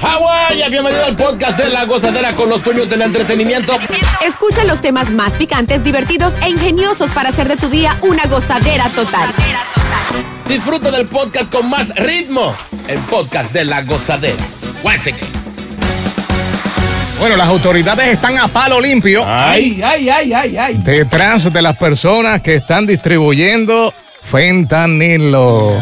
Hawái, 0.00 0.70
bienvenido 0.70 1.04
al 1.04 1.16
podcast 1.16 1.58
de 1.58 1.70
La 1.70 1.84
Gozadera 1.84 2.32
con 2.32 2.48
los 2.48 2.62
dueños 2.62 2.88
del 2.88 3.02
entretenimiento. 3.02 3.76
Escucha 4.24 4.64
los 4.64 4.80
temas 4.80 5.10
más 5.10 5.34
picantes, 5.34 5.82
divertidos 5.82 6.36
e 6.42 6.48
ingeniosos 6.48 7.10
para 7.10 7.30
hacer 7.30 7.48
de 7.48 7.56
tu 7.56 7.68
día 7.68 7.96
una 8.02 8.24
gozadera 8.26 8.88
total. 8.90 9.28
Disfruta 10.48 10.90
del 10.90 11.06
podcast 11.06 11.52
con 11.52 11.68
más 11.68 11.94
ritmo, 11.96 12.54
el 12.86 12.98
podcast 13.00 13.52
de 13.52 13.64
La 13.64 13.82
Gozadera. 13.82 14.42
Bueno, 17.18 17.36
las 17.36 17.48
autoridades 17.48 18.06
están 18.08 18.38
a 18.38 18.46
palo 18.46 18.80
limpio. 18.80 19.24
Ay, 19.26 19.82
ay, 19.82 20.08
ay, 20.08 20.32
ay, 20.32 20.56
ay. 20.56 20.74
Detrás 20.84 21.52
de 21.52 21.60
las 21.60 21.76
personas 21.76 22.40
que 22.40 22.54
están 22.54 22.86
distribuyendo 22.86 23.92
fentanilo. 24.22 25.76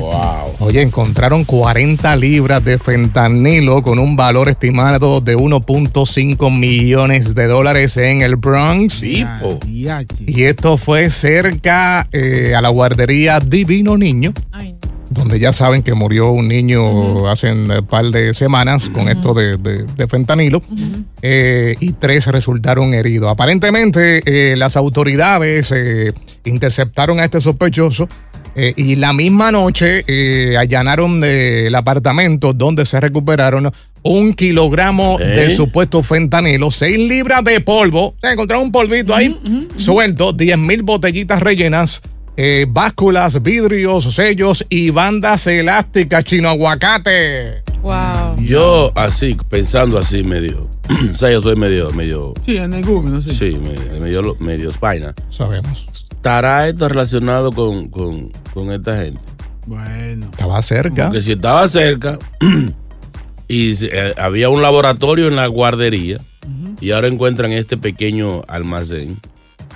Wow. 0.00 0.54
Oye, 0.60 0.82
encontraron 0.82 1.44
40 1.44 2.14
libras 2.16 2.64
de 2.64 2.78
fentanilo 2.78 3.82
con 3.82 3.98
un 3.98 4.16
valor 4.16 4.48
estimado 4.48 5.20
de 5.20 5.36
1.5 5.36 6.56
millones 6.56 7.34
de 7.34 7.46
dólares 7.46 7.96
en 7.96 8.22
el 8.22 8.36
Bronx. 8.36 9.00
Tipo. 9.00 9.58
Y 10.26 10.44
esto 10.44 10.76
fue 10.78 11.10
cerca 11.10 12.06
eh, 12.12 12.54
a 12.56 12.60
la 12.62 12.68
guardería 12.68 13.40
Divino 13.40 13.96
Niño, 13.96 14.32
donde 15.10 15.38
ya 15.38 15.52
saben 15.52 15.82
que 15.82 15.94
murió 15.94 16.30
un 16.32 16.48
niño 16.48 17.28
hace 17.28 17.52
un 17.52 17.86
par 17.88 18.06
de 18.06 18.34
semanas 18.34 18.88
con 18.90 19.08
esto 19.08 19.34
de, 19.34 19.56
de- 19.56 19.84
de 19.84 20.06
fentanilo, 20.08 20.62
eh, 21.22 21.76
y 21.80 21.92
tres 21.92 22.26
resultaron 22.26 22.92
heridos. 22.94 23.30
Aparentemente, 23.30 24.22
eh, 24.26 24.56
las 24.56 24.76
autoridades 24.76 25.70
eh, 25.72 26.12
interceptaron 26.44 27.20
a 27.20 27.24
este 27.24 27.40
sospechoso. 27.40 28.08
Eh, 28.58 28.72
y 28.74 28.96
la 28.96 29.12
misma 29.12 29.52
noche 29.52 30.02
eh, 30.08 30.56
allanaron 30.56 31.22
el 31.22 31.74
apartamento 31.74 32.54
donde 32.54 32.86
se 32.86 32.98
recuperaron 32.98 33.70
un 34.02 34.32
kilogramo 34.32 35.18
¿Eh? 35.20 35.24
del 35.24 35.52
supuesto 35.52 36.02
fentanilo, 36.02 36.70
seis 36.70 36.98
libras 36.98 37.44
de 37.44 37.60
polvo. 37.60 38.14
Se 38.22 38.30
encontraron 38.30 38.66
un 38.66 38.72
polvito 38.72 39.14
ahí 39.14 39.38
suelto, 39.76 40.32
10 40.32 40.56
mil 40.58 40.82
botellitas 40.82 41.40
rellenas, 41.40 42.00
eh, 42.36 42.66
básculas, 42.68 43.42
vidrios, 43.42 44.14
sellos 44.14 44.64
y 44.70 44.90
bandas 44.90 45.46
elásticas 45.46 46.24
chino 46.24 46.48
aguacate. 46.48 47.62
Wow. 47.82 48.36
Yo 48.38 48.90
así, 48.94 49.36
pensando 49.50 49.98
así 49.98 50.24
medio, 50.24 50.70
o 51.12 51.16
sea, 51.16 51.30
yo 51.30 51.42
soy 51.42 51.56
medio, 51.56 51.90
medio, 51.90 52.32
Sí, 52.44 52.56
en 52.56 52.72
el 52.72 52.84
Google, 52.84 53.10
no 53.10 53.20
sé. 53.20 53.34
sí, 53.34 53.58
medio, 53.58 54.00
medio, 54.00 54.36
medio 54.40 54.70
espina. 54.70 55.14
Sabemos. 55.30 56.05
¿Estará 56.26 56.66
esto 56.66 56.88
relacionado 56.88 57.52
con, 57.52 57.86
con, 57.88 58.32
con 58.52 58.72
esta 58.72 58.96
gente? 59.00 59.20
Bueno. 59.64 60.26
Estaba 60.32 60.60
cerca. 60.60 61.04
Porque 61.04 61.20
si 61.20 61.30
estaba 61.32 61.68
cerca 61.68 62.18
y 63.46 63.74
se- 63.74 63.90
eh, 63.92 64.12
había 64.18 64.48
un 64.48 64.60
laboratorio 64.60 65.28
en 65.28 65.36
la 65.36 65.46
guardería 65.46 66.18
y 66.80 66.90
ahora 66.90 67.06
encuentran 67.06 67.52
este 67.52 67.76
pequeño 67.76 68.42
almacén, 68.48 69.16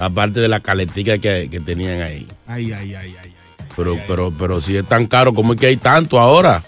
aparte 0.01 0.41
de 0.41 0.49
la 0.49 0.59
caletica 0.59 1.19
que, 1.19 1.47
que 1.49 1.61
tenían 1.61 2.03
ahí. 2.03 2.27
Ay, 2.49 2.73
ay, 2.73 2.95
ay, 2.97 3.15
ay. 3.23 3.33
Pero, 3.77 3.97
pero, 4.09 4.33
pero 4.37 4.61
si 4.61 4.77
es 4.77 4.85
tan 4.85 5.07
caro, 5.07 5.33
¿cómo 5.33 5.53
es 5.53 5.61
que 5.61 5.67
hay 5.67 5.77
tanto 5.77 6.19
ahora? 6.19 6.65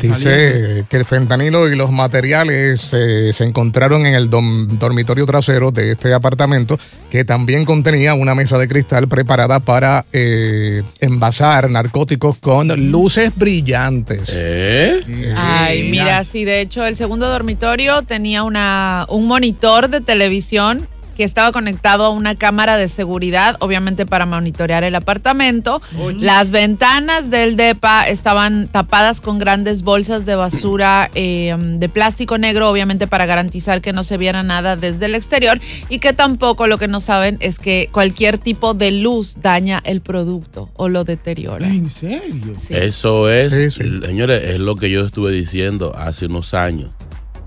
Dice 0.00 0.86
que 0.88 0.96
el 0.96 1.04
fentanilo 1.04 1.68
y 1.70 1.76
los 1.76 1.90
materiales 1.90 2.90
eh, 2.94 3.32
se 3.34 3.44
encontraron 3.44 4.06
en 4.06 4.14
el 4.14 4.30
dom- 4.30 4.66
dormitorio 4.66 5.26
trasero 5.26 5.70
de 5.70 5.92
este 5.92 6.14
apartamento, 6.14 6.78
que 7.10 7.24
también 7.24 7.66
contenía 7.66 8.14
una 8.14 8.34
mesa 8.34 8.56
de 8.58 8.66
cristal 8.66 9.08
preparada 9.08 9.60
para 9.60 10.06
eh, 10.12 10.82
envasar 11.00 11.70
narcóticos 11.70 12.38
con 12.38 12.68
luces 12.90 13.30
brillantes. 13.36 14.30
¿Eh? 14.32 15.34
Ay, 15.36 15.90
mira, 15.90 16.24
sí, 16.24 16.44
de 16.44 16.62
hecho 16.62 16.86
el 16.86 16.96
segundo 16.96 17.28
dormitorio 17.28 18.02
tenía 18.02 18.42
una, 18.42 19.04
un 19.10 19.26
monitor 19.26 19.90
de 19.90 20.00
televisión 20.00 20.88
que 21.14 21.24
estaba 21.24 21.52
conectado 21.52 22.04
a 22.04 22.10
una 22.10 22.34
cámara 22.34 22.76
de 22.76 22.88
seguridad, 22.88 23.56
obviamente 23.60 24.06
para 24.06 24.26
monitorear 24.26 24.84
el 24.84 24.94
apartamento. 24.94 25.80
Las 26.18 26.50
ventanas 26.50 27.30
del 27.30 27.56
DEPA 27.56 28.08
estaban 28.08 28.66
tapadas 28.66 29.20
con 29.20 29.38
grandes 29.38 29.82
bolsas 29.82 30.26
de 30.26 30.34
basura 30.34 31.10
eh, 31.14 31.54
de 31.58 31.88
plástico 31.88 32.38
negro, 32.38 32.68
obviamente 32.70 33.06
para 33.06 33.26
garantizar 33.26 33.80
que 33.80 33.92
no 33.92 34.04
se 34.04 34.16
viera 34.18 34.42
nada 34.42 34.76
desde 34.76 35.06
el 35.06 35.14
exterior 35.14 35.60
y 35.88 35.98
que 35.98 36.12
tampoco 36.12 36.66
lo 36.66 36.78
que 36.78 36.88
no 36.88 37.00
saben 37.00 37.38
es 37.40 37.58
que 37.58 37.88
cualquier 37.92 38.38
tipo 38.38 38.74
de 38.74 38.90
luz 38.90 39.36
daña 39.40 39.80
el 39.84 40.00
producto 40.00 40.70
o 40.74 40.88
lo 40.88 41.04
deteriora. 41.04 41.66
¿En 41.68 41.88
serio? 41.88 42.54
Sí. 42.56 42.74
Eso 42.74 43.30
es, 43.30 43.54
Sí, 43.54 43.70
sí. 43.70 44.00
señores, 44.04 44.42
es 44.44 44.58
lo 44.60 44.76
que 44.76 44.90
yo 44.90 45.04
estuve 45.04 45.32
diciendo 45.32 45.94
hace 45.96 46.26
unos 46.26 46.54
años, 46.54 46.90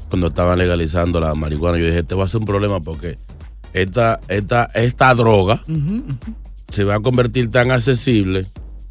cuando 0.10 0.28
estaban 0.28 0.58
legalizando 0.58 1.20
la 1.20 1.36
marihuana. 1.36 1.78
Yo 1.78 1.86
dije, 1.86 2.00
este 2.00 2.16
va 2.16 2.24
a 2.24 2.28
ser 2.28 2.40
un 2.40 2.46
problema 2.46 2.80
porque 2.80 3.18
esta, 3.82 4.20
esta, 4.28 4.70
esta 4.74 5.14
droga 5.14 5.62
se 6.70 6.84
va 6.84 6.96
a 6.96 7.00
convertir 7.00 7.50
tan 7.50 7.72
accesible 7.72 8.48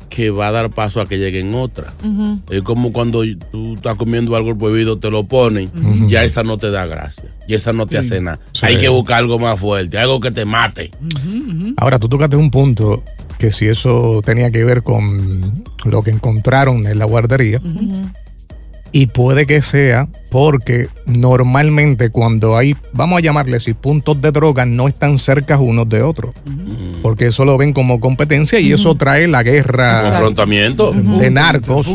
que 0.08 0.30
va 0.30 0.48
a 0.48 0.52
dar 0.52 0.70
paso 0.70 1.00
a 1.00 1.06
que 1.06 1.18
lleguen 1.18 1.54
otras. 1.54 1.92
Es 2.50 2.62
como 2.62 2.92
cuando 2.92 3.22
tú 3.50 3.74
estás 3.74 3.96
comiendo 3.96 4.36
algo 4.36 4.56
prohibido, 4.56 4.98
te 4.98 5.10
lo 5.10 5.24
ponen, 5.24 5.70
ya 6.08 6.24
esa 6.24 6.42
no 6.42 6.58
te 6.58 6.70
da 6.70 6.86
gracia, 6.86 7.34
y 7.46 7.54
esa 7.54 7.72
no 7.72 7.86
te 7.86 7.98
hace 7.98 8.20
nada. 8.20 8.38
Sí. 8.52 8.66
Hay 8.66 8.76
que 8.76 8.88
buscar 8.88 9.18
algo 9.18 9.38
más 9.38 9.58
fuerte, 9.58 9.98
algo 9.98 10.20
que 10.20 10.30
te 10.30 10.44
mate. 10.44 10.90
Ahora, 11.76 11.98
tú 11.98 12.08
tocaste 12.08 12.36
un 12.36 12.50
punto 12.50 13.02
que 13.38 13.50
si 13.50 13.66
eso 13.66 14.22
tenía 14.24 14.50
que 14.50 14.64
ver 14.64 14.82
con 14.82 15.64
lo 15.84 16.02
que 16.02 16.10
encontraron 16.10 16.86
en 16.86 16.98
la 16.98 17.04
guardería. 17.04 17.60
Y 18.92 19.08
puede 19.08 19.46
que 19.46 19.60
sea 19.62 20.08
porque 20.30 20.88
normalmente 21.06 22.10
cuando 22.10 22.56
hay, 22.56 22.74
vamos 22.92 23.18
a 23.18 23.22
llamarle 23.22 23.58
así, 23.58 23.74
puntos 23.74 24.20
de 24.22 24.30
droga 24.32 24.64
no 24.64 24.88
están 24.88 25.18
cerca 25.18 25.58
unos 25.58 25.88
de 25.88 26.02
otros. 26.02 26.34
Porque 27.02 27.26
eso 27.26 27.44
lo 27.44 27.58
ven 27.58 27.72
como 27.72 28.00
competencia 28.00 28.58
y 28.60 28.72
eso 28.72 28.94
trae 28.94 29.28
la 29.28 29.42
guerra 29.42 30.02
Confrontamiento. 30.02 30.92
de 30.92 31.30
narcos. 31.30 31.88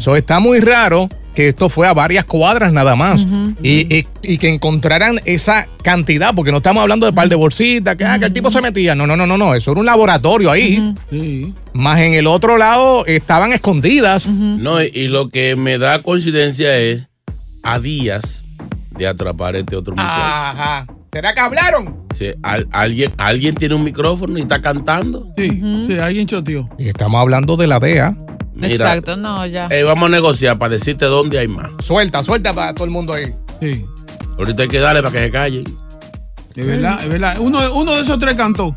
So, 0.00 0.16
está 0.16 0.40
muy 0.40 0.60
raro 0.60 1.08
que 1.36 1.48
esto 1.48 1.68
fue 1.68 1.86
a 1.86 1.92
varias 1.94 2.24
cuadras 2.24 2.72
nada 2.72 2.96
más. 2.96 3.20
y, 3.62 3.94
y- 3.94 4.06
y 4.22 4.38
que 4.38 4.48
encontraran 4.48 5.20
esa 5.26 5.68
cantidad, 5.82 6.34
porque 6.34 6.50
no 6.50 6.56
estamos 6.56 6.80
hablando 6.80 7.06
de 7.06 7.12
par 7.12 7.28
de 7.28 7.36
bolsitas, 7.36 7.94
que, 7.94 8.04
ah, 8.04 8.18
que 8.18 8.24
el 8.24 8.32
tipo 8.32 8.50
se 8.50 8.60
metía. 8.60 8.94
No, 8.96 9.06
no, 9.06 9.16
no, 9.16 9.26
no, 9.26 9.36
no. 9.38 9.54
Eso 9.54 9.70
era 9.70 9.80
un 9.80 9.86
laboratorio 9.86 10.50
ahí. 10.50 10.94
Sí. 11.10 11.52
Más 11.74 12.00
en 12.00 12.14
el 12.14 12.26
otro 12.26 12.56
lado 12.58 13.06
estaban 13.06 13.52
escondidas. 13.52 14.26
No, 14.26 14.82
y, 14.82 15.06
lo 15.08 15.28
que 15.28 15.54
me 15.54 15.78
da 15.78 16.02
coincidencia 16.02 16.76
es 16.78 17.02
a 17.62 17.78
días 17.78 18.44
de 18.98 19.06
atrapar 19.06 19.54
a 19.54 19.58
este 19.58 19.76
otro 19.76 19.94
muchacho. 19.94 20.10
Ajá. 20.10 20.86
¿Será 21.12 21.34
que 21.34 21.40
hablaron? 21.40 21.96
Sí, 22.14 22.30
al- 22.42 22.66
alguien, 22.72 23.12
alguien 23.18 23.54
tiene 23.54 23.74
un 23.74 23.84
micrófono 23.84 24.38
y 24.38 24.40
está 24.40 24.60
cantando. 24.62 25.28
Sí, 25.36 25.62
sí, 25.86 25.98
alguien 25.98 26.26
choteó. 26.26 26.68
Y 26.78 26.88
estamos 26.88 27.20
hablando 27.20 27.56
de 27.56 27.66
la 27.66 27.78
DEA. 27.78 28.16
Mira, 28.56 28.68
Exacto, 28.74 29.16
no, 29.16 29.46
ya. 29.46 29.68
eh, 29.70 29.82
vamos 29.84 30.06
a 30.06 30.08
negociar 30.10 30.58
para 30.58 30.72
decirte 30.74 31.04
dónde 31.04 31.38
hay 31.38 31.46
más. 31.48 31.68
Suelta, 31.80 32.24
suelta 32.24 32.54
para 32.54 32.74
todo 32.74 32.84
el 32.86 32.90
mundo 32.90 33.12
ahí. 33.12 33.34
Sí. 33.60 33.84
Ahorita 34.38 34.62
hay 34.62 34.68
que 34.68 34.80
darle 34.80 35.02
para 35.02 35.12
que 35.12 35.24
se 35.24 35.30
callen. 35.30 35.78
Es 36.54 36.66
verdad, 36.66 36.98
es 37.02 37.08
verdad. 37.08 37.36
Uno, 37.38 37.74
uno 37.74 37.94
de 37.96 38.00
esos 38.02 38.18
tres 38.18 38.34
cantó. 38.34 38.74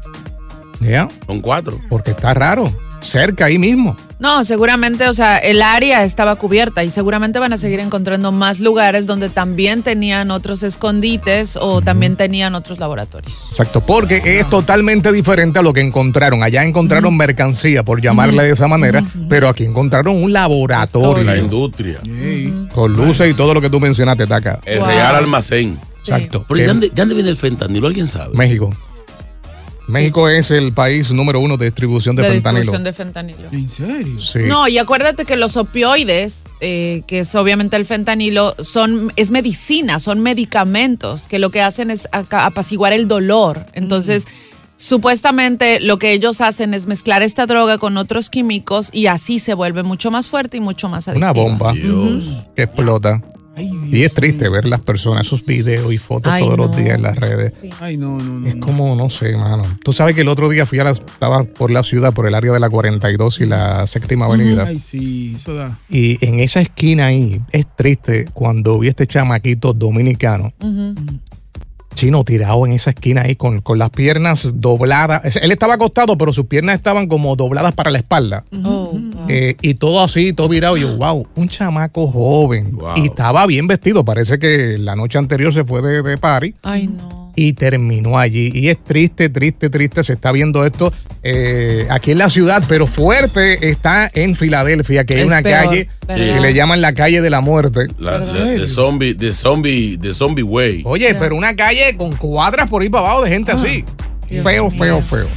¿Ya? 0.82 1.08
Son 1.28 1.40
cuatro. 1.42 1.80
Porque 1.90 2.12
está 2.12 2.34
raro. 2.34 2.66
Cerca 3.02 3.46
ahí 3.46 3.58
mismo. 3.58 3.96
No, 4.20 4.44
seguramente, 4.44 5.08
o 5.08 5.14
sea, 5.14 5.38
el 5.38 5.62
área 5.62 6.04
estaba 6.04 6.36
cubierta 6.36 6.84
y 6.84 6.90
seguramente 6.90 7.40
van 7.40 7.54
a 7.54 7.58
seguir 7.58 7.80
encontrando 7.80 8.34
más 8.34 8.60
lugares 8.60 9.06
donde 9.06 9.30
también 9.30 9.82
tenían 9.82 10.30
otros 10.30 10.62
escondites 10.62 11.58
o 11.60 11.82
también 11.82 12.18
tenían 12.18 12.54
otros 12.54 12.80
laboratorios. 12.80 13.32
Exacto, 13.50 13.80
porque 13.80 14.22
es 14.26 14.48
totalmente 14.48 15.14
diferente 15.14 15.60
a 15.60 15.62
lo 15.62 15.72
que 15.72 15.80
encontraron. 15.80 16.44
Allá 16.44 16.64
encontraron 16.66 17.16
mercancía, 17.16 17.84
por 17.84 18.02
llamarle 18.02 18.44
de 18.44 18.52
esa 18.52 18.68
manera, 18.68 19.04
pero 19.30 19.48
aquí 19.48 19.64
encontraron 19.64 20.22
un 20.22 20.34
laboratorio. 20.34 21.24
La 21.24 21.38
industria. 21.38 22.00
Con 22.74 22.94
luces 22.94 23.30
y 23.30 23.34
todo 23.34 23.54
lo 23.54 23.62
que 23.62 23.70
tú 23.70 23.80
mencionaste, 23.80 24.28
Taca. 24.28 24.60
El 24.66 24.84
real 24.84 25.16
almacén. 25.16 25.80
Exacto. 26.00 26.46
Pero 26.48 26.60
¿y 26.60 26.62
Eh, 26.62 26.64
¿de 26.64 26.68
dónde, 26.68 26.88
de 26.90 26.94
dónde 26.96 27.16
viene 27.16 27.30
el 27.30 27.38
fentanilo? 27.38 27.88
¿Alguien 27.88 28.08
sabe? 28.08 28.36
México. 28.36 28.70
México 29.90 30.30
es 30.30 30.52
el 30.52 30.72
país 30.74 31.12
número 31.12 31.40
uno 31.40 31.58
de 31.58 31.66
distribución 31.66 32.16
de, 32.16 32.24
de 32.24 32.30
fentanilo. 32.30 32.72
distribución 32.72 32.84
de 32.84 32.94
fentanilo. 32.94 33.50
¿En 33.52 33.70
serio? 33.70 34.22
Sí. 34.22 34.40
No, 34.48 34.68
y 34.68 34.78
acuérdate 34.78 35.26
que 35.26 35.36
los 35.36 35.58
opioides, 35.58 36.44
eh, 36.62 37.02
que 37.08 37.20
es 37.20 37.36
obviamente 37.36 37.76
el 37.76 37.86
fentanilo, 37.86 38.56
son, 38.60 39.12
es 39.16 39.32
medicina, 39.32 40.00
son 40.00 40.22
medicamentos 40.22 41.28
que 41.28 41.40
lo 41.40 41.50
que 41.50 41.62
hacen 41.62 41.92
es 41.92 42.08
apaciguar 42.12 42.94
el 42.94 43.08
dolor. 43.08 43.66
Entonces, 43.74 44.28
supuestamente 44.76 45.80
lo 45.80 46.00
que 46.00 46.14
ellos 46.14 46.40
hacen 46.42 46.74
es 46.74 46.86
mezclar 46.86 47.22
esta 47.22 47.46
droga 47.46 47.78
con 47.78 47.98
otros 47.98 48.30
químicos 48.30 48.90
y 48.94 49.08
así 49.08 49.40
se 49.40 49.54
vuelve 49.54 49.84
mucho 49.84 50.10
más 50.12 50.30
fuerte 50.30 50.58
y 50.58 50.62
mucho 50.62 50.88
más 50.88 51.08
adictiva. 51.08 51.32
Una 51.32 51.42
bomba 51.42 51.74
Dios. 51.74 52.48
que 52.56 52.64
explota. 52.64 53.22
Y 53.64 54.04
es 54.04 54.14
triste 54.14 54.50
ver 54.50 54.66
las 54.66 54.82
personas, 54.82 55.26
esos 55.26 55.46
videos 55.46 55.92
y 55.94 55.98
fotos 55.98 56.32
Ay, 56.32 56.44
todos 56.44 56.58
los 56.58 56.76
días 56.76 56.96
en 56.96 57.04
las 57.04 57.16
redes. 57.16 57.54
Ay, 57.80 57.98
no, 57.98 58.18
no, 58.18 58.40
no. 58.40 58.48
Es 58.48 58.56
como, 58.56 58.96
no 58.96 59.10
sé, 59.10 59.36
mano. 59.36 59.64
Tú 59.84 59.94
sabes 59.94 60.16
que 60.16 60.22
el 60.22 60.28
otro 60.28 60.50
día 60.50 60.66
fui 60.66 60.80
a 60.80 60.84
la, 60.84 60.92
estaba 60.92 61.44
por 61.44 61.72
la 61.72 61.84
ciudad, 61.84 62.14
por 62.14 62.28
el 62.28 62.36
área 62.36 62.52
de 62.52 62.60
la 62.60 62.70
42 62.70 63.42
y 63.42 63.46
la 63.46 63.88
séptima 63.88 64.26
avenida. 64.26 64.66
Ay, 64.68 64.80
sí, 64.80 65.36
eso 65.36 65.54
da. 65.56 65.80
Y 65.90 66.24
en 66.26 66.40
esa 66.40 66.62
esquina 66.62 67.08
ahí 67.08 67.42
es 67.52 67.66
triste 67.76 68.26
cuando 68.34 68.80
vi 68.80 68.88
este 68.90 69.08
chamaquito 69.08 69.74
dominicano, 69.74 70.54
Ujú. 70.62 70.96
Chino 72.00 72.24
tirado 72.24 72.66
en 72.66 72.72
esa 72.72 72.92
esquina 72.92 73.24
ahí 73.24 73.36
con, 73.36 73.60
con 73.60 73.78
las 73.78 73.90
piernas 73.90 74.48
dobladas. 74.54 75.36
Él 75.36 75.52
estaba 75.52 75.74
acostado, 75.74 76.18
pero 76.18 76.32
sus 76.32 76.46
piernas 76.46 76.76
estaban 76.76 77.08
como 77.08 77.36
dobladas 77.36 77.74
para 77.74 77.92
la 77.92 77.98
espalda. 77.98 78.46
Oh, 78.64 78.92
wow. 78.94 79.26
Eh, 79.28 79.58
y 79.62 79.74
todo 79.74 80.02
así, 80.02 80.32
todo 80.32 80.48
virado. 80.48 80.78
Y 80.78 80.82
yo, 80.82 80.96
wow, 80.96 81.28
un 81.36 81.50
chamaco 81.50 82.08
joven. 82.08 82.72
Wow. 82.72 82.94
Y 82.96 83.08
estaba 83.08 83.46
bien 83.48 83.68
vestido. 83.68 84.06
Parece 84.06 84.40
que 84.40 84.78
la 84.78 84.96
noche 84.96 85.18
anterior 85.18 85.54
se 85.54 85.66
fue 85.66 85.82
de, 85.82 86.02
de 86.02 86.18
party 86.18 86.56
Ay, 86.64 86.88
no. 86.88 87.19
Y 87.40 87.54
terminó 87.54 88.20
allí. 88.20 88.52
Y 88.54 88.68
es 88.68 88.84
triste, 88.84 89.30
triste, 89.30 89.70
triste. 89.70 90.04
Se 90.04 90.12
está 90.14 90.34
viendo 90.34 90.66
esto 90.66 90.92
eh, 91.24 91.88
aquí 91.90 92.12
en 92.12 92.18
la 92.18 92.30
ciudad, 92.30 92.62
pero 92.68 92.86
fuerte 92.86 93.70
está 93.70 94.12
en 94.14 94.36
Filadelfia, 94.36 95.06
que 95.06 95.14
hay 95.16 95.20
Es 95.22 95.26
una 95.28 95.42
peor, 95.42 95.66
calle 95.66 95.90
¿verdad? 96.06 96.16
que 96.34 96.40
le 96.42 96.54
llaman 96.54 96.82
la 96.82 96.94
calle 96.94 97.22
de 97.22 97.30
la 97.30 97.40
muerte. 97.40 97.88
La, 97.98 98.20
de, 98.20 98.60
de 98.60 98.68
zombie, 98.68 99.14
de 99.14 99.32
zombie, 99.32 99.96
de 99.98 100.14
zombie 100.14 100.44
way. 100.44 100.84
Oye, 100.86 101.16
pero 101.16 101.36
una 101.38 101.56
calle 101.56 101.96
con 101.96 102.14
cuadras 102.18 102.70
por 102.70 102.82
ahí 102.82 102.90
para 102.90 103.06
abajo 103.06 103.24
de 103.24 103.30
gente 103.30 103.54
así. 103.54 103.86
Dios 104.30 104.44
feo, 104.44 104.70
feo, 104.70 105.02
feo. 105.02 105.28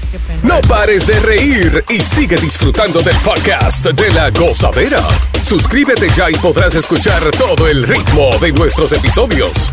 No 0.43 0.61
pares 0.63 1.07
de 1.07 1.19
reír 1.21 1.83
y 1.89 1.99
sigue 2.03 2.37
disfrutando 2.37 3.01
del 3.01 3.17
podcast 3.19 3.87
de 3.87 4.11
la 4.13 4.29
gozadera. 4.31 5.01
Suscríbete 5.41 6.09
ya 6.15 6.31
y 6.31 6.35
podrás 6.35 6.75
escuchar 6.75 7.23
todo 7.39 7.69
el 7.69 7.85
ritmo 7.85 8.37
de 8.41 8.53
nuestros 8.53 8.93
episodios. 8.93 9.73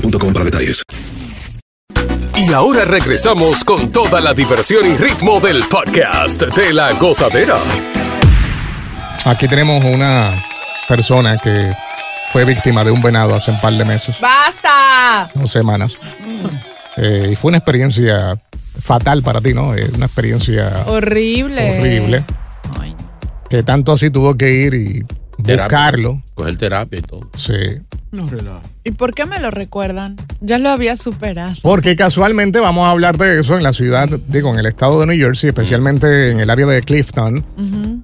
boostmobile.com 0.00 0.32
para 0.32 0.44
detalles. 0.44 0.82
Y 2.36 2.52
ahora 2.52 2.84
regresamos 2.84 3.64
con 3.64 3.90
toda 3.90 4.20
la 4.20 4.34
diversión 4.34 4.86
y 4.86 4.96
ritmo 4.96 5.40
del 5.40 5.62
podcast 5.64 6.42
de 6.42 6.72
la 6.72 6.92
gozadera. 6.92 7.56
Aquí 9.24 9.48
tenemos 9.48 9.82
una 9.84 10.32
persona 10.88 11.38
que 11.38 11.72
fue 12.32 12.44
víctima 12.44 12.84
de 12.84 12.90
un 12.90 13.00
venado 13.02 13.34
hace 13.34 13.50
un 13.50 13.60
par 13.60 13.72
de 13.72 13.84
meses, 13.84 14.16
¡Basta! 14.20 15.30
dos 15.34 15.50
semanas. 15.50 15.94
Eh, 16.96 17.30
y 17.32 17.36
fue 17.36 17.48
una 17.48 17.58
experiencia 17.58 18.40
fatal 18.82 19.22
para 19.22 19.40
ti, 19.40 19.52
¿no? 19.54 19.74
Es 19.74 19.88
una 19.90 20.06
experiencia 20.06 20.84
Horrible. 20.86 21.78
horrible. 21.78 22.24
Ay, 22.80 22.94
Que 23.48 23.62
tanto 23.62 23.92
así 23.92 24.10
tuvo 24.10 24.36
que 24.36 24.50
ir 24.52 24.74
y. 24.74 25.04
buscarlo. 25.38 26.22
Coger 26.34 26.58
terapia 26.58 26.98
y 26.98 27.02
todo. 27.02 27.30
Sí. 27.36 27.52
No 28.12 28.28
relaja. 28.28 28.62
¿Y 28.84 28.92
por 28.92 29.14
qué 29.14 29.26
me 29.26 29.38
lo 29.40 29.50
recuerdan? 29.50 30.16
Ya 30.40 30.58
lo 30.58 30.70
había 30.70 30.96
superado. 30.96 31.54
Porque 31.62 31.96
casualmente 31.96 32.60
vamos 32.60 32.86
a 32.86 32.90
hablar 32.90 33.18
de 33.18 33.40
eso 33.40 33.56
en 33.56 33.62
la 33.62 33.72
ciudad, 33.72 34.08
digo, 34.28 34.52
en 34.52 34.58
el 34.58 34.66
estado 34.66 35.00
de 35.00 35.06
New 35.06 35.18
Jersey, 35.18 35.48
especialmente 35.48 36.30
en 36.30 36.40
el 36.40 36.48
área 36.48 36.66
de 36.66 36.80
Clifton. 36.82 37.44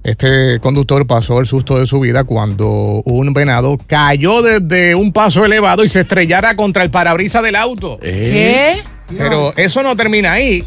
Este 0.03 0.59
conductor 0.59 1.07
pasó 1.07 1.39
el 1.39 1.45
susto 1.45 1.79
de 1.79 1.87
su 1.87 1.99
vida 1.99 2.25
cuando 2.25 3.01
un 3.05 3.33
venado 3.33 3.77
cayó 3.87 4.41
desde 4.41 4.93
un 4.95 5.13
paso 5.13 5.45
elevado 5.45 5.83
y 5.83 5.89
se 5.89 6.01
estrellara 6.01 6.55
contra 6.55 6.83
el 6.83 6.91
parabrisas 6.91 7.43
del 7.43 7.55
auto. 7.55 7.97
Eh, 8.01 8.81
¿Qué? 9.07 9.17
Pero 9.17 9.53
eso 9.55 9.81
no 9.83 9.95
termina 9.95 10.33
ahí. 10.33 10.63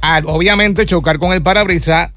Al, 0.00 0.24
obviamente 0.26 0.86
chocar 0.86 1.18
con 1.18 1.32
el 1.32 1.42
parabrisas, 1.42 2.10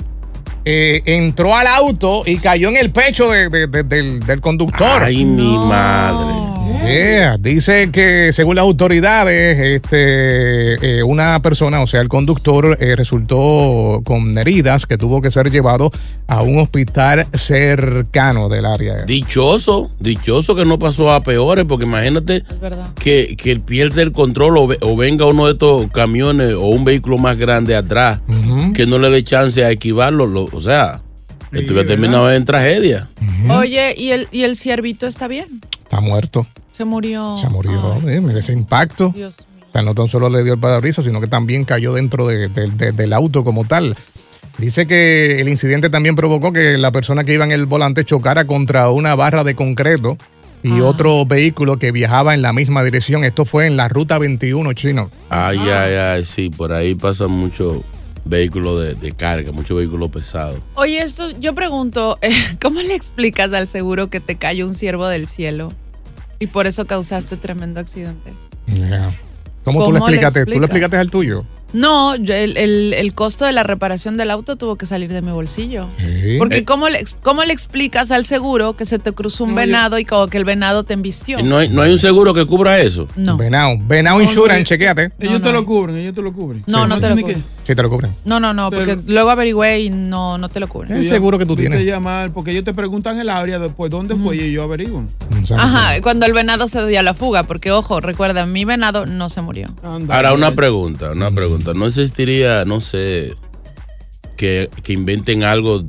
eh, 0.65 1.01
entró 1.06 1.56
al 1.56 1.68
auto 1.68 2.24
y 2.25 2.38
cayó 2.38 2.70
en 2.70 2.77
el 2.77 2.91
pecho 2.91 3.30
de- 3.30 3.50
de- 3.50 3.68
de- 3.68 3.84
del, 3.84 4.20
del 4.20 4.41
conductor. 4.41 5.03
Ay, 5.03 5.25
mi 5.25 5.58
madre. 5.58 6.50
Yeah, 6.84 7.38
Dice 7.38 7.92
que 7.92 8.34
según 8.34 8.56
las 8.56 8.64
autoridades, 8.64 9.58
este, 9.82 10.98
eh, 11.00 11.04
una 11.04 11.40
persona, 11.42 11.80
o 11.82 11.88
sea, 11.88 12.02
el 12.02 12.10
conductor, 12.10 12.76
eh, 12.82 12.96
resultó 12.96 14.02
con 14.04 14.36
heridas 14.38 14.86
que 14.88 14.98
tuvo 14.98 15.22
que 15.22 15.30
ser 15.32 15.52
llevado 15.52 15.92
a 16.28 16.42
un 16.42 16.60
hospital 16.60 17.28
cercano 17.34 18.50
del 18.50 18.66
área. 18.66 19.04
Dichoso, 19.06 19.92
dichoso 20.00 20.56
que 20.56 20.66
no 20.66 20.80
pasó 20.80 21.12
a 21.12 21.22
peores, 21.24 21.66
porque 21.68 21.86
imagínate 21.86 22.44
que, 23.00 23.36
que 23.38 23.52
él 23.52 23.62
pierde 23.62 24.02
el 24.02 24.12
control 24.12 24.58
o, 24.58 24.68
ve- 24.68 24.78
o 24.82 24.96
venga 24.98 25.26
uno 25.28 25.46
de 25.46 25.54
estos 25.54 25.88
camiones 25.92 26.54
o 26.54 26.68
un 26.70 26.84
vehículo 26.84 27.18
más 27.20 27.38
grande 27.38 27.76
atrás 27.76 28.22
que 28.74 28.86
no 28.88 28.98
le 28.98 29.10
dé 29.12 29.24
chance 29.24 29.64
a 29.64 29.72
esquivarlo. 29.72 30.26
lo- 30.26 30.50
o 30.52 30.60
sea, 30.60 31.02
Sí, 31.54 31.60
esto 31.60 31.74
hubiera 31.74 31.88
terminado 31.88 32.32
en 32.34 32.46
tragedia. 32.46 33.08
Oye, 33.50 33.94
¿y 33.98 34.12
el, 34.12 34.28
¿y 34.32 34.44
el 34.44 34.56
ciervito 34.56 35.06
está 35.06 35.28
bien? 35.28 35.48
Está 35.92 36.00
muerto. 36.00 36.48
Se 36.72 36.86
murió. 36.86 37.36
Se 37.38 37.50
murió. 37.50 38.02
Eh, 38.08 38.22
ese 38.38 38.54
impacto. 38.54 39.12
Dios 39.14 39.36
mío. 39.58 39.66
O 39.68 39.72
sea, 39.74 39.82
no 39.82 39.94
tan 39.94 40.08
solo 40.08 40.30
le 40.30 40.42
dio 40.42 40.54
el 40.54 40.60
parabrisas, 40.60 41.04
sino 41.04 41.20
que 41.20 41.28
también 41.28 41.66
cayó 41.66 41.92
dentro 41.92 42.26
de- 42.28 42.48
de- 42.48 42.70
de- 42.70 42.92
del 42.94 43.12
auto 43.12 43.44
como 43.44 43.66
tal. 43.66 43.98
Dice 44.58 44.88
que 44.88 45.42
el 45.42 45.50
incidente 45.50 45.90
también 45.90 46.16
provocó 46.16 46.54
que 46.54 46.78
la 46.78 46.92
persona 46.92 47.26
que 47.26 47.34
iba 47.34 47.44
en 47.44 47.52
el 47.52 47.66
volante 47.66 48.06
chocara 48.06 48.46
contra 48.48 48.90
una 48.90 49.16
barra 49.16 49.44
de 49.44 49.54
concreto 49.56 50.18
y 50.64 50.80
Ah. 50.80 50.86
otro 50.86 51.26
vehículo 51.26 51.78
que 51.78 51.92
viajaba 51.92 52.36
en 52.36 52.42
la 52.42 52.54
misma 52.54 52.84
dirección. 52.86 53.26
Esto 53.26 53.44
fue 53.44 53.68
en 53.68 53.76
la 53.76 53.90
ruta 53.90 54.18
21 54.18 54.72
chino. 54.72 55.10
Ay, 55.30 55.58
ay, 55.60 55.96
ay, 55.96 56.24
sí, 56.26 56.50
por 56.50 56.72
ahí 56.72 56.96
pasa 56.96 57.28
mucho, 57.28 57.84
vehículos 58.25 58.82
de, 58.82 58.96
de 58.96 59.12
carga, 59.12 59.51
muchos 59.51 59.78
vehículos 59.78 60.10
pesados. 60.10 60.60
Oye, 60.75 61.00
esto, 61.01 61.32
yo 61.40 61.56
pregunto, 61.56 62.20
¿cómo 62.62 62.82
le 62.82 62.94
explicas 62.96 63.51
al 63.54 63.68
seguro 63.68 64.10
que 64.10 64.20
te 64.20 64.36
cayó 64.38 64.66
un 64.68 64.74
ciervo 64.75 65.08
del 65.08 65.28
cielo 65.28 65.74
y 66.40 66.48
por 66.48 66.68
eso 66.68 66.86
causaste 66.86 67.38
tremendo 67.38 67.80
accidente? 67.80 68.34
Ya. 68.68 69.16
¿Cómo, 69.63 69.80
tú 69.80 69.86
¿Cómo 69.86 69.92
le 69.92 69.94
le 69.94 70.18
explicaste? 70.18 70.46
¿Tú 70.46 70.50
le 70.51 70.56
explicas? 70.58 70.63
explicaste 70.70 70.98
al 70.98 71.12
tuyo? 71.12 71.46
No, 71.74 72.16
yo- 72.16 72.34
el, 72.34 72.58
el- 72.58 72.94
el 72.94 73.13
costo 73.13 73.46
de 73.46 73.51
la 73.54 73.63
reparación 73.63 74.18
del 74.18 74.32
auto 74.32 74.56
tuvo 74.58 74.75
que 74.75 74.86
salir 74.86 75.12
de 75.12 75.22
mi 75.22 75.32
bolsillo. 75.32 75.88
Sí. 75.98 76.36
Porque 76.38 76.58
Eh. 76.60 76.66
¿cómo, 76.66 76.90
le, 76.90 77.04
¿cómo 77.24 77.44
le 77.44 77.54
explicas 77.54 78.12
al 78.12 78.25
seguro 78.25 78.74
que 78.75 78.86
se 78.86 79.00
te 79.00 79.12
cruzó 79.13 79.44
un 79.46 79.51
No, 79.51 79.56
yo- 79.56 79.66
venado 79.68 80.00
y 80.00 80.06
como 80.06 80.28
que 80.28 80.38
el 80.38 80.46
venado 80.46 80.84
te 80.84 80.94
embistió? 80.94 81.40
¿Y 81.40 81.44
no, 81.44 81.58
hay, 81.58 81.70
no 81.70 81.82
hay 81.82 81.92
un 81.92 81.98
seguro 82.00 82.34
que 82.34 82.46
cubra 82.46 82.80
eso? 82.80 83.08
No, 83.16 83.38
Venado. 83.38 83.75
Venado 83.88 84.18
No, 84.18 84.24
Insurance, 84.24 84.62
no, 84.62 84.66
chequéate. 84.66 85.12
Ellos 85.20 85.34
No, 85.40 85.42
te 85.42 85.51
lo 85.51 85.66
cubren, 85.66 85.98
ellos 85.98 86.13
te 86.16 86.22
lo 86.22 86.34
cubren. 86.34 86.63
No, 86.68 86.88
no 86.88 87.00
te 87.00 87.10
lo 87.10 87.16
cubren. 87.18 87.44
Sí, 87.66 87.75
te 87.75 87.82
lo 87.84 87.90
cubren. 87.90 88.12
no, 88.25 88.40
no, 88.40 88.54
no, 88.54 88.70
porque 88.72 88.96
Pero- 88.98 89.01
luego 89.08 89.30
averigüé 89.30 89.82
y 89.82 89.90
no, 89.90 90.38
no 90.38 90.50
te 90.50 90.60
lo 90.60 90.68
cubren. 90.68 90.98
Es 91.00 91.08
seguro 91.08 91.38
que 91.40 91.46
tú 91.46 91.56
tienes. 91.56 91.82
llamar, 91.86 92.32
porque 92.34 92.51
ellos 92.51 92.63
te 92.63 92.74
preguntan 92.74 93.20
el 93.20 93.30
área 93.30 93.60
después 93.60 93.90
dónde 93.92 94.16
fue 94.16 94.36
y 94.38 94.40
ellos 94.42 94.63
averiguan. 94.66 95.08
Ajá, 95.58 96.01
cuando 96.01 96.25
el 96.25 96.34
venado 96.34 96.68
se 96.68 96.86
dio 96.88 97.00
a 97.00 97.04
la 97.04 97.13
fuga, 97.13 97.44
porque 97.44 97.72
ojo, 97.72 98.00
recuerda, 98.01 98.46
mi 98.46 98.66
venado 98.66 99.06
no 99.06 99.30
se 99.30 99.42
murió. 99.42 99.70
Anda, 99.84 100.16
Ahora, 100.16 100.34
una 100.34 100.48
mira. 100.50 100.56
pregunta, 100.56 101.12
una 101.12 101.32
pregunta. 101.32 101.61
¿No 101.75 101.88
existiría, 101.88 102.65
no 102.65 102.82
sé, 102.82 103.34
que, 104.38 104.70
que 104.84 104.94
inventen 104.94 105.44
algo 105.44 105.84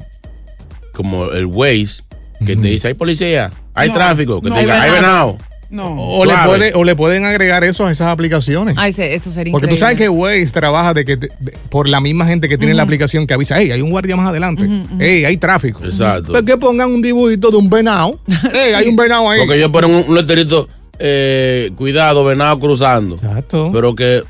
como 0.92 1.30
el 1.32 1.46
Waze, 1.46 2.02
que 2.44 2.56
te 2.56 2.68
dice, 2.68 2.88
hay 2.88 2.94
policía, 2.94 3.50
hay 3.74 3.88
No, 3.88 3.94
tráfico, 3.94 4.40
que 4.42 4.48
no, 4.50 4.54
te 4.56 4.60
diga, 4.62 4.82
hay 4.82 4.90
venado? 4.90 5.38
No. 5.70 5.94
O 5.96 6.26
le, 6.26 6.34
puede, 6.44 6.72
o 6.74 6.84
le 6.84 6.94
pueden 6.94 7.24
agregar 7.24 7.64
eso 7.64 7.86
a 7.86 7.90
esas 7.90 8.08
aplicaciones. 8.08 8.74
Ay, 8.76 8.92
sí, 8.92 9.00
eso 9.04 9.30
sería 9.30 9.52
Porque 9.52 9.68
tú 9.68 9.78
sabes 9.78 9.96
que 9.96 10.06
Waze 10.10 10.48
trabaja 10.52 10.92
de 10.92 11.06
que 11.06 11.16
te- 11.16 11.30
de- 11.40 11.52
por 11.70 11.88
la 11.88 11.98
misma 12.02 12.26
gente 12.26 12.46
que 12.46 12.58
tiene 12.58 12.74
la 12.74 12.82
aplicación 12.82 13.26
que 13.26 13.32
avisa, 13.32 13.58
hey, 13.58 13.70
hay 13.70 13.80
un 13.80 13.88
guardia 13.88 14.14
más 14.16 14.28
adelante, 14.28 14.68
hey, 15.00 15.24
hay 15.24 15.36
tráfico. 15.38 15.82
Exacto. 15.82 16.32
Pues 16.32 16.42
que 16.42 16.58
pongan 16.58 16.92
un 16.92 17.00
dibujito 17.00 17.50
de 17.50 17.56
un 17.56 17.70
venado. 17.70 18.20
hey, 18.52 18.74
hay 18.76 18.88
un 18.88 18.96
venado 18.96 19.30
ahí. 19.30 19.40
Porque 19.40 19.56
ellos 19.56 19.70
ponen 19.70 19.92
un, 19.92 20.04
un 20.06 20.14
letterito, 20.14 20.68
eh, 20.98 21.70
cuidado, 21.74 22.22
venado 22.22 22.58
cruzando. 22.58 23.14
Exacto. 23.14 23.70
Pero 23.72 23.94
que 23.94 24.22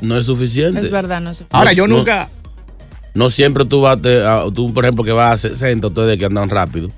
no 0.00 0.16
es 0.18 0.26
suficiente. 0.26 0.80
Es 0.80 0.90
verdad, 0.90 1.20
no 1.20 1.32
sé. 1.34 1.44
Ahora, 1.50 1.72
yo 1.72 1.86
no- 1.86 1.98
nunca. 1.98 2.28
No 3.14 3.30
siempre 3.30 3.64
tú 3.64 3.80
vas, 3.80 3.98
a- 4.04 4.44
tú 4.54 4.72
por 4.74 4.84
ejemplo 4.84 5.02
que 5.02 5.12
vas 5.12 5.32
a 5.44 5.48
60, 5.48 5.86
ustedes 5.86 6.18
que 6.18 6.26
andan 6.26 6.50
rápido. 6.50 6.90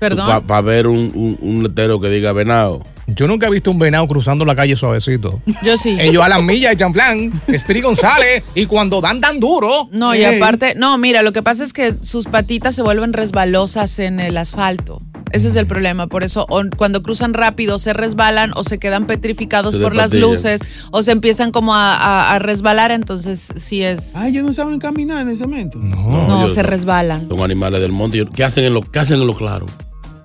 Perdón. 0.00 0.44
Para 0.46 0.60
ver 0.62 0.86
un, 0.86 1.12
un, 1.14 1.38
un 1.40 1.62
letrero 1.62 2.00
que 2.00 2.08
diga 2.08 2.32
venado. 2.32 2.82
Yo 3.06 3.26
nunca 3.26 3.48
he 3.48 3.50
visto 3.50 3.70
un 3.70 3.78
venado 3.78 4.06
cruzando 4.06 4.44
la 4.44 4.54
calle 4.54 4.76
suavecito. 4.76 5.40
Yo 5.64 5.76
sí. 5.76 5.96
Ellos 6.00 6.22
a 6.24 6.28
las 6.28 6.42
millas 6.42 6.72
echan 6.72 6.92
plan, 6.92 7.32
Espiri 7.48 7.80
González, 7.80 8.44
y 8.54 8.66
cuando 8.66 9.00
dan 9.00 9.20
tan 9.20 9.40
duro. 9.40 9.88
No, 9.92 10.14
y 10.14 10.22
ey. 10.22 10.36
aparte, 10.36 10.74
no, 10.76 10.96
mira, 10.98 11.22
lo 11.22 11.32
que 11.32 11.42
pasa 11.42 11.64
es 11.64 11.72
que 11.72 11.94
sus 12.02 12.26
patitas 12.26 12.74
se 12.76 12.82
vuelven 12.82 13.12
resbalosas 13.12 13.98
en 13.98 14.20
el 14.20 14.36
asfalto. 14.36 15.02
Ese 15.32 15.46
es 15.46 15.54
el 15.56 15.66
problema. 15.68 16.08
Por 16.08 16.24
eso, 16.24 16.44
o 16.50 16.62
cuando 16.76 17.02
cruzan 17.04 17.34
rápido, 17.34 17.78
se 17.78 17.92
resbalan 17.92 18.50
o 18.56 18.64
se 18.64 18.78
quedan 18.78 19.06
petrificados 19.06 19.74
Se 19.74 19.80
por 19.80 19.94
las 19.94 20.12
luces 20.12 20.60
o 20.90 21.04
se 21.04 21.12
empiezan 21.12 21.52
como 21.52 21.72
a, 21.74 21.94
a- 21.94 22.34
a 22.34 22.38
resbalar. 22.40 22.90
Entonces, 22.90 23.48
sí 23.54 23.80
es. 23.82 24.16
Ah, 24.16 24.26
ellos 24.28 24.44
no 24.44 24.52
saben 24.52 24.80
caminar 24.80 25.20
en 25.22 25.28
ese 25.28 25.46
momento. 25.46 25.78
No. 25.80 26.26
no, 26.26 26.48
se 26.48 26.64
resbalan. 26.64 27.28
Son 27.28 27.40
animales 27.42 27.80
del 27.80 27.92
monte. 27.92 28.26
¿Qué 28.34 28.42
hacen 28.42 28.64
en 28.64 28.74
lo, 28.74 28.82
qué 28.82 28.98
hacen 28.98 29.20
en 29.20 29.26
lo 29.28 29.34
claro? 29.34 29.66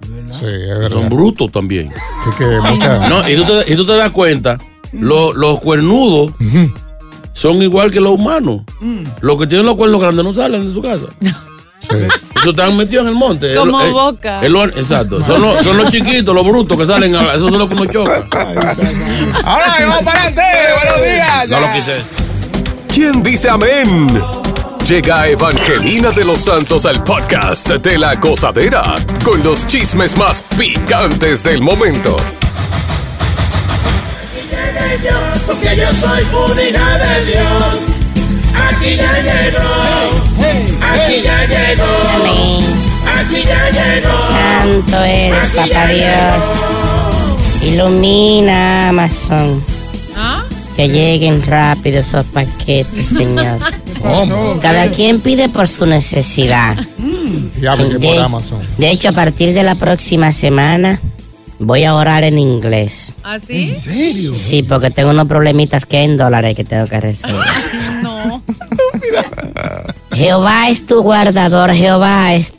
Sí, 0.05 0.45
es 0.45 0.67
verdad. 0.79 0.89
Son 0.89 1.09
brutos 1.09 1.51
también. 1.51 1.91
Así 2.21 2.29
que. 2.37 2.45
No, 3.09 3.27
y 3.29 3.35
tú 3.35 3.45
te, 3.45 3.73
y 3.73 3.75
tú 3.75 3.85
te 3.85 3.95
das 3.97 4.11
cuenta, 4.11 4.57
lo- 4.93 5.33
los 5.33 5.59
cuernudos 5.59 6.31
son 7.33 7.61
igual 7.61 7.91
que 7.91 7.99
los 7.99 8.13
humanos. 8.13 8.61
Los 9.21 9.37
que 9.39 9.47
tienen 9.47 9.65
los 9.65 9.75
cuernos 9.75 9.99
grandes 10.01 10.23
no 10.25 10.33
salen 10.33 10.67
de 10.67 10.73
su 10.73 10.81
casa. 10.81 11.05
Sí. 11.87 11.97
Eso 12.41 12.49
están 12.49 12.75
metidos 12.77 13.03
en 13.03 13.09
el 13.09 13.15
monte. 13.15 13.53
Como 13.53 13.79
lo- 13.79 13.91
boca. 13.91 14.41
exacto. 14.75 15.23
Son 15.23 15.39
los, 15.39 15.63
son 15.63 15.77
los 15.77 15.91
chiquitos, 15.91 16.33
los 16.33 16.43
brutos 16.43 16.79
que 16.79 16.85
salen. 16.87 17.15
A, 17.15 17.33
esos 17.35 17.41
son 17.51 17.59
los 17.59 17.67
que 17.69 17.75
uno 17.75 17.85
choca. 17.85 18.25
Ahora 19.43 19.75
vamos 19.81 20.01
para 20.01 20.21
adelante. 20.23 20.41
Buenos 20.81 21.03
días. 21.03 21.49
No 21.49 21.59
lo 21.59 21.71
quise. 21.73 21.95
¿Quién 22.91 23.21
dice 23.21 23.49
amén? 23.51 24.07
Llega 24.87 25.27
Evangelina 25.27 26.11
de 26.11 26.23
los 26.23 26.41
Santos 26.41 26.85
al 26.85 27.03
podcast 27.03 27.69
de 27.69 27.97
la 27.97 28.13
gozadera 28.15 28.83
con 29.23 29.41
los 29.43 29.65
chismes 29.65 30.15
más 30.15 30.43
picantes 30.55 31.43
del 31.43 31.59
momento. 31.61 32.15
porque 35.47 35.75
yo 35.75 35.87
soy 35.99 36.21
hija 36.69 36.97
de 36.99 37.25
Dios. 37.25 37.79
Aquí 38.53 38.95
ya 38.95 39.13
llegó, 39.23 39.59
aquí 40.81 41.21
ya 41.23 41.45
llegó, 41.45 42.59
aquí 43.07 43.41
ya 43.43 43.69
llegó. 43.71 44.15
Santo 44.27 45.03
eres, 45.03 45.43
Aquí 45.43 45.69
papá 45.71 45.87
Dios. 45.87 46.43
Ilumina 47.63 48.89
Amazon. 48.89 49.63
¿Ah? 50.15 50.43
Que 50.75 50.87
lleguen 50.89 51.41
rápido 51.41 52.01
esos 52.01 52.25
paquetes, 52.27 53.07
Señor. 53.09 53.59
¿Cómo? 54.01 54.59
Cada 54.61 54.91
quien 54.91 55.21
pide 55.21 55.49
por 55.49 55.67
su 55.67 55.85
necesidad. 55.85 56.77
Ya 57.59 57.75
porque 57.75 57.97
de, 57.97 58.07
por 58.07 58.17
Amazon. 58.19 58.59
de 58.77 58.91
hecho, 58.91 59.09
a 59.09 59.11
partir 59.11 59.53
de 59.53 59.63
la 59.63 59.75
próxima 59.75 60.31
semana 60.31 60.99
voy 61.59 61.83
a 61.83 61.95
orar 61.95 62.23
en 62.23 62.37
inglés. 62.37 63.15
¿Así? 63.23 63.69
¿En 63.69 63.81
serio? 63.81 64.33
Sí, 64.33 64.63
porque 64.63 64.91
tengo 64.91 65.11
unos 65.11 65.27
problemitas 65.27 65.85
que 65.85 66.03
en 66.03 66.17
dólares 66.17 66.55
que 66.55 66.63
tengo 66.63 66.87
que 66.87 66.99
resolver. 66.99 67.45
No. 68.01 68.41
Jehová 70.13 70.69
es 70.69 70.85
tu 70.85 71.01
guardador, 71.01 71.73
Jehová 71.73 72.33
es, 72.33 72.53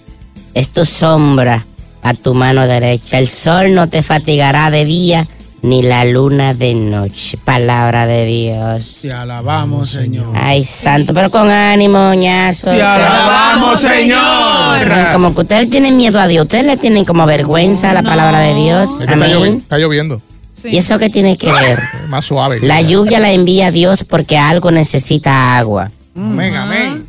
es 0.55 0.69
tu 0.69 0.85
sombra 0.85 1.67
a 2.03 2.15
tu 2.15 2.35
mano 2.35 2.67
derecha. 2.67 3.19
El 3.19 3.29
sol 3.29 3.75
no 3.75 3.89
te 3.89 4.03
fatigará 4.03 4.71
de 4.71 4.85
día, 4.85 5.29
ni 5.67 5.83
la 5.83 6.05
luna 6.05 6.55
de 6.55 6.75
noche. 6.75 7.37
Palabra 7.45 8.07
de 8.07 8.25
Dios. 8.25 8.99
Te 9.03 9.13
alabamos, 9.13 9.91
Señor. 9.91 10.33
Ay, 10.35 10.65
santo, 10.65 11.13
pero 11.13 11.31
con 11.31 11.51
ánimo, 11.51 12.15
ñazo. 12.15 12.71
Te 12.71 12.83
alabamos, 12.83 13.81
Señor. 13.81 15.13
Como 15.13 15.35
que 15.35 15.41
ustedes 15.43 15.69
tienen 15.69 15.97
miedo 15.97 16.21
a 16.21 16.27
Dios, 16.29 16.45
ustedes 16.45 16.65
le 16.67 16.77
tienen 16.77 17.05
como 17.05 17.27
vergüenza 17.27 17.91
a 17.91 17.95
la 17.95 18.03
palabra 18.03 18.39
de 18.41 18.55
Dios. 18.55 18.89
Es 19.01 19.07
que 19.07 19.13
está, 19.15 19.27
llovi- 19.27 19.37
Amén. 19.49 19.57
está 19.57 19.79
lloviendo. 19.79 20.23
¿Y 20.65 20.79
eso 20.79 20.99
qué 20.99 21.11
tiene 21.11 21.37
que 21.37 21.51
ver? 21.53 21.79
Más 22.09 22.25
suave. 22.25 22.61
La 22.61 22.81
lluvia 22.81 23.19
la 23.21 23.31
envía 23.33 23.71
Dios 23.71 24.05
porque 24.05 24.39
algo 24.39 24.71
necesita 24.71 25.57
agua. 25.59 25.91
Amén, 26.17 26.55
amén. 26.55 27.07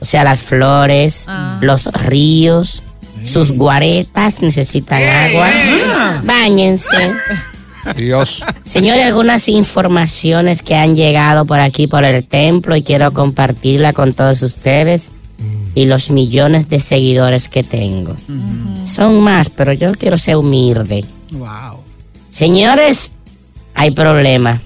O 0.00 0.04
sea, 0.04 0.22
las 0.24 0.40
flores, 0.40 1.26
los 1.60 1.86
ríos, 1.92 2.82
sus 3.24 3.50
guaretas 3.52 4.40
necesitan 4.42 5.02
agua. 5.02 5.48
Báñense. 6.24 6.96
Dios. 7.94 8.44
Señores, 8.64 9.04
algunas 9.04 9.48
informaciones 9.48 10.62
que 10.62 10.74
han 10.74 10.96
llegado 10.96 11.44
por 11.46 11.60
aquí 11.60 11.86
por 11.86 12.04
el 12.04 12.24
templo 12.24 12.76
y 12.76 12.82
quiero 12.82 13.12
compartirla 13.12 13.92
con 13.92 14.12
todos 14.12 14.42
ustedes 14.42 15.10
y 15.74 15.84
los 15.84 16.10
millones 16.10 16.68
de 16.68 16.80
seguidores 16.80 17.48
que 17.48 17.62
tengo. 17.62 18.16
Son 18.84 19.20
más, 19.20 19.50
pero 19.50 19.72
yo 19.74 19.92
quiero 19.92 20.16
ser 20.16 20.36
humilde. 20.36 21.04
Wow. 21.32 21.80
Señores, 22.30 23.12
hay 23.74 23.90
problema. 23.90 24.60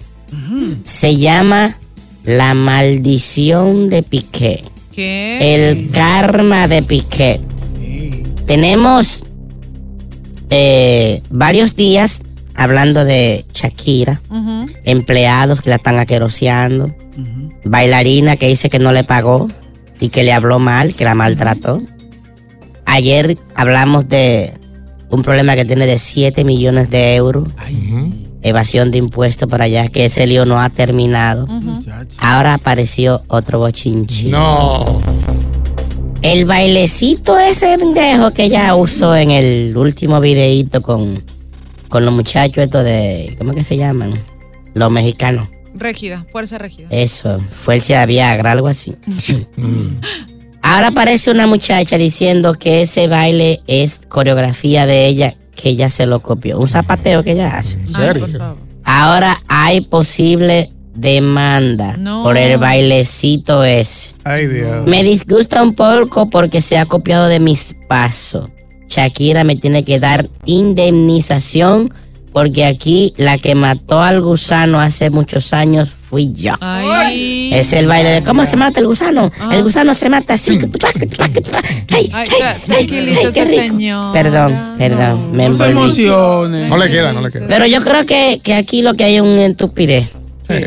Se 0.84 1.16
llama 1.16 1.76
la 2.24 2.54
maldición 2.54 3.90
de 3.90 4.04
Piqué. 4.04 4.62
¿Qué? 4.92 5.54
El 5.56 5.90
karma 5.90 6.68
de 6.68 6.82
Piqué. 6.82 7.40
Tenemos 8.46 9.24
eh, 10.50 11.22
varios 11.30 11.74
días 11.74 12.22
hablando 12.60 13.06
de 13.06 13.46
Shakira, 13.54 14.20
empleados 14.84 15.62
que 15.62 15.70
la 15.70 15.76
están 15.76 15.96
aqueroseando, 15.96 16.94
bailarina 17.64 18.36
que 18.36 18.48
dice 18.48 18.68
que 18.68 18.78
no 18.78 18.92
le 18.92 19.02
pagó 19.02 19.48
y 19.98 20.10
que 20.10 20.22
le 20.22 20.34
habló 20.34 20.58
mal, 20.58 20.94
que 20.94 21.06
la 21.06 21.14
maltrató. 21.14 21.80
Ayer 22.84 23.38
hablamos 23.54 24.10
de 24.10 24.52
un 25.08 25.22
problema 25.22 25.56
que 25.56 25.64
tiene 25.64 25.86
de 25.86 25.96
7 25.96 26.44
millones 26.44 26.90
de 26.90 27.14
euros, 27.14 27.48
evasión 28.42 28.90
de 28.90 28.98
impuestos 28.98 29.48
por 29.48 29.62
allá, 29.62 29.88
que 29.88 30.04
ese 30.04 30.26
lío 30.26 30.44
no 30.44 30.60
ha 30.60 30.68
terminado. 30.68 31.48
Ahora 32.18 32.52
apareció 32.52 33.22
otro 33.28 33.58
bochinchi. 33.58 34.28
No. 34.28 35.00
El 36.20 36.44
bailecito 36.44 37.38
ese 37.38 37.78
pendejo 37.78 38.32
que 38.32 38.44
ella 38.44 38.74
usó 38.74 39.16
en 39.16 39.30
el 39.30 39.74
último 39.78 40.20
videíto 40.20 40.82
con, 40.82 41.22
con 41.90 42.06
los 42.06 42.14
muchachos 42.14 42.64
estos 42.64 42.84
de. 42.84 43.34
¿Cómo 43.36 43.52
que 43.52 43.62
se 43.62 43.76
llaman? 43.76 44.14
Los 44.72 44.90
mexicanos. 44.90 45.48
Régida, 45.74 46.24
fuerza 46.32 46.56
régida. 46.56 46.88
Eso, 46.90 47.38
Fuerza 47.50 48.00
de 48.00 48.06
Viagra, 48.06 48.52
algo 48.52 48.68
así. 48.68 48.96
Ahora 50.62 50.88
aparece 50.88 51.30
una 51.30 51.46
muchacha 51.46 51.98
diciendo 51.98 52.54
que 52.54 52.82
ese 52.82 53.08
baile 53.08 53.60
es 53.66 54.00
coreografía 54.08 54.86
de 54.86 55.06
ella, 55.06 55.34
que 55.54 55.70
ella 55.70 55.88
se 55.88 56.06
lo 56.06 56.20
copió. 56.20 56.58
Un 56.58 56.68
zapateo 56.68 57.22
que 57.22 57.32
ella 57.32 57.58
hace. 57.58 57.76
¿En 57.76 57.88
serio? 57.88 58.56
Ahora 58.84 59.42
hay 59.48 59.80
posible 59.80 60.70
demanda 60.94 61.96
por 62.22 62.36
el 62.36 62.58
bailecito 62.58 63.64
ese. 63.64 64.14
Ay, 64.24 64.46
Dios. 64.48 64.86
Me 64.86 65.02
disgusta 65.02 65.62
un 65.62 65.74
poco 65.74 66.28
porque 66.28 66.60
se 66.60 66.78
ha 66.78 66.86
copiado 66.86 67.26
de 67.26 67.40
mis 67.40 67.74
pasos. 67.88 68.50
Shakira 68.90 69.44
me 69.44 69.56
tiene 69.56 69.84
que 69.84 69.98
dar 70.00 70.28
indemnización 70.44 71.92
porque 72.32 72.64
aquí 72.64 73.12
la 73.16 73.38
que 73.38 73.54
mató 73.54 74.00
al 74.02 74.20
gusano 74.20 74.80
hace 74.80 75.10
muchos 75.10 75.52
años 75.52 75.88
fui 76.08 76.32
yo. 76.32 76.54
Es 77.52 77.72
el 77.72 77.86
baile 77.86 78.10
de 78.10 78.22
cómo 78.22 78.44
se 78.44 78.56
mata 78.56 78.78
el 78.80 78.86
gusano. 78.86 79.30
El 79.52 79.62
gusano 79.62 79.94
se 79.94 80.08
mata 80.10 80.34
así. 80.34 80.58
Ay, 81.92 82.10
qué 83.32 83.44
rico. 83.44 84.12
Perdón, 84.12 84.74
perdón, 84.78 85.32
me 85.32 85.48
No 85.48 85.56
se 85.56 85.64
envolví. 85.64 85.70
emocione. 85.72 86.68
No 86.68 86.76
le 86.76 86.90
queda, 86.90 87.12
no 87.12 87.20
le 87.20 87.30
queda. 87.30 87.46
Pero 87.48 87.66
yo 87.66 87.80
creo 87.82 88.06
que, 88.06 88.40
que 88.42 88.54
aquí 88.54 88.82
lo 88.82 88.94
que 88.94 89.04
hay 89.04 89.16
es 89.16 89.22
un 89.22 89.38
estupidez. 89.38 90.08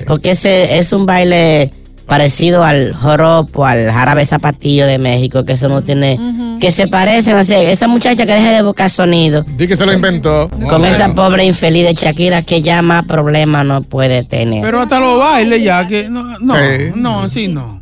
Porque 0.08 0.32
ese 0.32 0.78
es 0.78 0.94
un 0.94 1.06
baile 1.06 1.74
parecido 2.06 2.64
al 2.64 2.94
joropo, 2.94 3.66
al 3.66 3.92
jarabe 3.92 4.26
zapatillo 4.26 4.86
de 4.86 4.98
México, 4.98 5.46
que 5.46 5.54
eso 5.54 5.70
no 5.70 5.82
tiene. 5.82 6.20
que 6.60 6.72
se 6.72 6.88
parecen 6.88 7.36
así. 7.36 7.54
Esa 7.54 7.88
muchacha 7.88 8.26
que 8.26 8.34
deje 8.34 8.52
de 8.54 8.62
buscar 8.64 8.90
sonido. 8.90 9.44
Di 9.58 9.68
que 9.68 9.76
se 9.76 9.86
lo 9.86 9.92
inventó. 9.94 10.50
Con 10.70 10.86
esa 10.86 11.14
pobre 11.14 11.46
infeliz 11.46 11.86
de 11.86 11.94
Shakira 11.94 12.42
que 12.42 12.62
ya 12.62 12.82
más 12.82 13.06
problema 13.06 13.64
no 13.64 13.82
puede 13.84 14.24
tener. 14.24 14.62
Pero 14.62 14.82
hasta 14.82 15.00
los 15.00 15.20
bailes 15.20 15.64
ya 15.64 15.86
que. 15.88 16.08
No, 16.10 16.24
no, 16.40 16.56
Sí. 16.56 16.92
no, 16.96 17.30
sí, 17.30 17.48
no. 17.48 17.80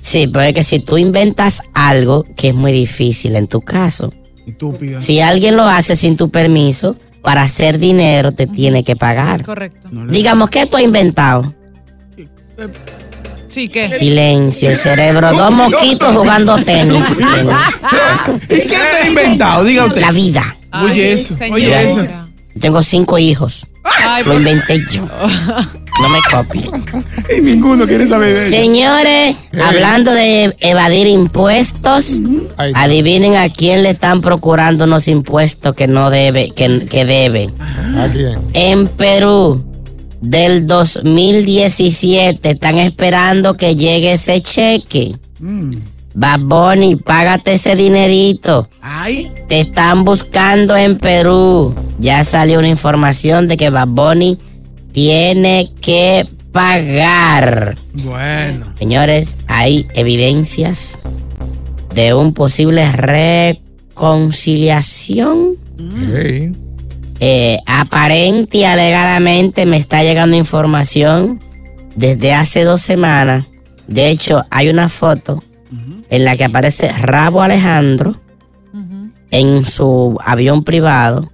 Sí, 0.00 0.28
pero 0.28 0.42
es 0.44 0.54
que 0.54 0.62
si 0.62 0.78
tú 0.78 0.98
inventas 0.98 1.62
algo 1.74 2.24
que 2.36 2.48
es 2.50 2.54
muy 2.54 2.70
difícil 2.72 3.34
en 3.34 3.48
tu 3.48 3.60
caso, 3.60 4.12
Estúpida. 4.46 5.00
si 5.00 5.20
alguien 5.20 5.56
lo 5.56 5.64
hace 5.64 5.96
sin 5.96 6.16
tu 6.16 6.30
permiso, 6.30 6.94
para 7.22 7.42
hacer 7.42 7.78
dinero 7.80 8.30
te 8.30 8.46
tiene 8.46 8.84
que 8.84 8.94
pagar. 8.94 9.42
Correcto. 9.44 9.88
Digamos, 10.10 10.48
¿qué 10.50 10.64
tú 10.66 10.76
has 10.76 10.84
inventado? 10.84 11.52
Sí, 13.48 13.68
¿qué? 13.68 13.88
Silencio, 13.88 14.70
el 14.70 14.76
cerebro, 14.76 15.32
dos 15.32 15.50
mosquitos 15.50 16.14
jugando 16.14 16.56
tenis. 16.64 17.04
¿Y 18.42 18.46
qué 18.46 18.68
se 18.68 18.76
ha 18.76 19.08
inventado? 19.08 19.64
Diga 19.64 19.86
usted. 19.86 20.00
La 20.00 20.12
vida. 20.12 20.56
Oye, 20.82 21.14
eso. 21.14 21.34
Oye, 21.50 21.90
eso. 21.90 22.06
Tengo 22.60 22.82
cinco 22.82 23.18
hijos. 23.18 23.66
Lo 24.26 24.34
inventé 24.34 24.84
yo. 24.92 25.06
No 26.00 26.08
me 26.10 26.18
copien. 26.30 26.70
Y 27.36 27.40
ninguno 27.40 27.86
quiere 27.86 28.06
saber 28.06 28.34
de 28.34 28.40
eso. 28.40 28.50
Señores, 28.50 29.36
hablando 29.60 30.12
de 30.12 30.54
evadir 30.60 31.06
impuestos, 31.08 32.20
adivinen 32.74 33.36
a 33.36 33.48
quién 33.48 33.82
le 33.82 33.90
están 33.90 34.20
procurando 34.20 34.84
unos 34.84 35.08
impuestos 35.08 35.74
que 35.74 35.88
no 35.88 36.10
debe, 36.10 36.50
que, 36.50 36.86
que 36.86 37.04
debe. 37.04 37.50
En 38.52 38.86
Perú, 38.86 39.64
del 40.20 40.66
2017, 40.66 42.50
están 42.50 42.78
esperando 42.78 43.56
que 43.56 43.76
llegue 43.76 44.14
ese 44.14 44.42
cheque. 44.42 45.14
Bad 46.14 46.40
Bunny, 46.40 46.96
págate 46.96 47.52
ese 47.54 47.76
dinerito. 47.76 48.68
Te 49.48 49.60
están 49.60 50.04
buscando 50.04 50.76
en 50.76 50.98
Perú. 50.98 51.72
Ya 52.00 52.24
salió 52.24 52.58
una 52.58 52.66
información 52.68 53.46
de 53.46 53.56
que 53.56 53.70
Bad 53.70 53.86
Bunny 53.88 54.36
tiene 54.92 55.70
que 55.80 56.26
pagar. 56.50 57.76
Bueno. 57.92 58.66
Señores, 58.78 59.36
hay 59.46 59.86
evidencias 59.94 60.98
de 61.94 62.14
un 62.14 62.34
posible 62.34 62.90
reconciliación. 62.92 65.56
Eh, 67.20 67.58
aparente 67.66 68.58
y 68.58 68.64
alegadamente 68.64 69.66
me 69.66 69.76
está 69.76 70.02
llegando 70.02 70.36
información 70.36 71.40
desde 71.96 72.32
hace 72.32 72.64
dos 72.64 72.80
semanas. 72.80 73.46
De 73.88 74.08
hecho, 74.08 74.44
hay 74.50 74.68
una 74.68 74.88
foto 74.88 75.42
en 76.10 76.24
la 76.24 76.36
que 76.36 76.44
aparece 76.44 76.92
Rabo 76.92 77.42
Alejandro 77.42 78.16
en 79.30 79.64
su 79.64 80.16
avión 80.24 80.64
privado 80.64 81.28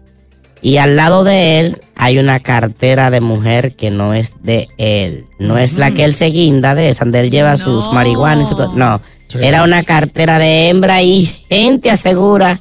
y 0.62 0.78
al 0.78 0.96
lado 0.96 1.24
de 1.24 1.60
él 1.60 1.80
hay 1.94 2.18
una 2.18 2.40
cartera 2.40 3.10
de 3.10 3.20
mujer 3.20 3.76
que 3.76 3.90
no 3.90 4.14
es 4.14 4.32
de 4.42 4.68
él. 4.78 5.26
No 5.38 5.58
es 5.58 5.74
la 5.74 5.90
que 5.90 6.04
él 6.04 6.14
se 6.14 6.26
guinda 6.26 6.74
de 6.74 6.88
esa, 6.88 7.04
donde 7.04 7.20
él 7.20 7.30
lleva 7.30 7.58
sus 7.58 7.92
marihuanas. 7.92 8.50
no, 8.74 9.02
era 9.34 9.62
una 9.62 9.82
cartera 9.82 10.38
de 10.38 10.70
hembra 10.70 11.02
y 11.02 11.26
gente 11.48 11.90
asegura 11.90 12.60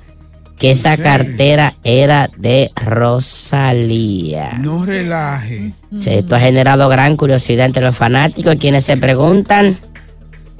que 0.63 0.71
esa 0.71 0.95
cartera 0.95 1.75
era 1.83 2.29
de 2.37 2.71
Rosalía. 2.73 4.53
No 4.61 4.85
relaje. 4.85 5.73
Esto 6.05 6.37
ha 6.37 6.39
generado 6.39 6.87
gran 6.87 7.17
curiosidad 7.17 7.65
entre 7.65 7.83
los 7.83 7.97
fanáticos, 7.97 8.55
quienes 8.55 8.85
se 8.85 8.95
preguntan 8.95 9.77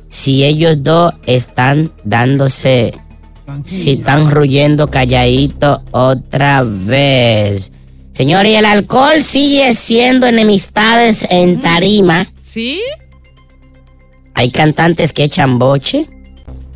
si 0.10 0.44
ellos 0.44 0.84
dos 0.84 1.14
están 1.26 1.90
dándose, 2.04 2.94
si 3.64 3.94
están 3.94 4.30
ruyendo 4.30 4.90
calladito 4.90 5.82
otra 5.92 6.64
vez. 6.66 7.72
Señor, 8.12 8.46
y 8.46 8.56
el 8.56 8.66
alcohol 8.66 9.24
sigue 9.24 9.74
siendo 9.74 10.28
enemistades 10.28 11.26
en 11.30 11.62
tarima. 11.62 12.28
¿Sí? 12.42 12.82
Hay 14.34 14.52
cantantes 14.52 15.14
que 15.14 15.24
echan 15.24 15.60
boche, 15.60 16.10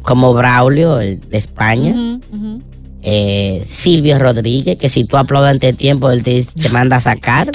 como 0.02 0.34
Braulio, 0.34 1.02
el 1.02 1.20
de 1.20 1.38
España. 1.38 1.94
Ujú. 2.32 2.62
Eh, 3.10 3.64
Silvio 3.66 4.20
Rodríguez, 4.20 4.78
que 4.78 4.90
si 4.90 5.06
tú 5.06 5.16
aplaudes 5.16 5.52
ante 5.52 5.72
tiempo, 5.72 6.12
él 6.12 6.24
te, 6.24 6.44
te 6.44 6.68
manda 6.68 6.98
a 6.98 7.00
sacar. 7.00 7.50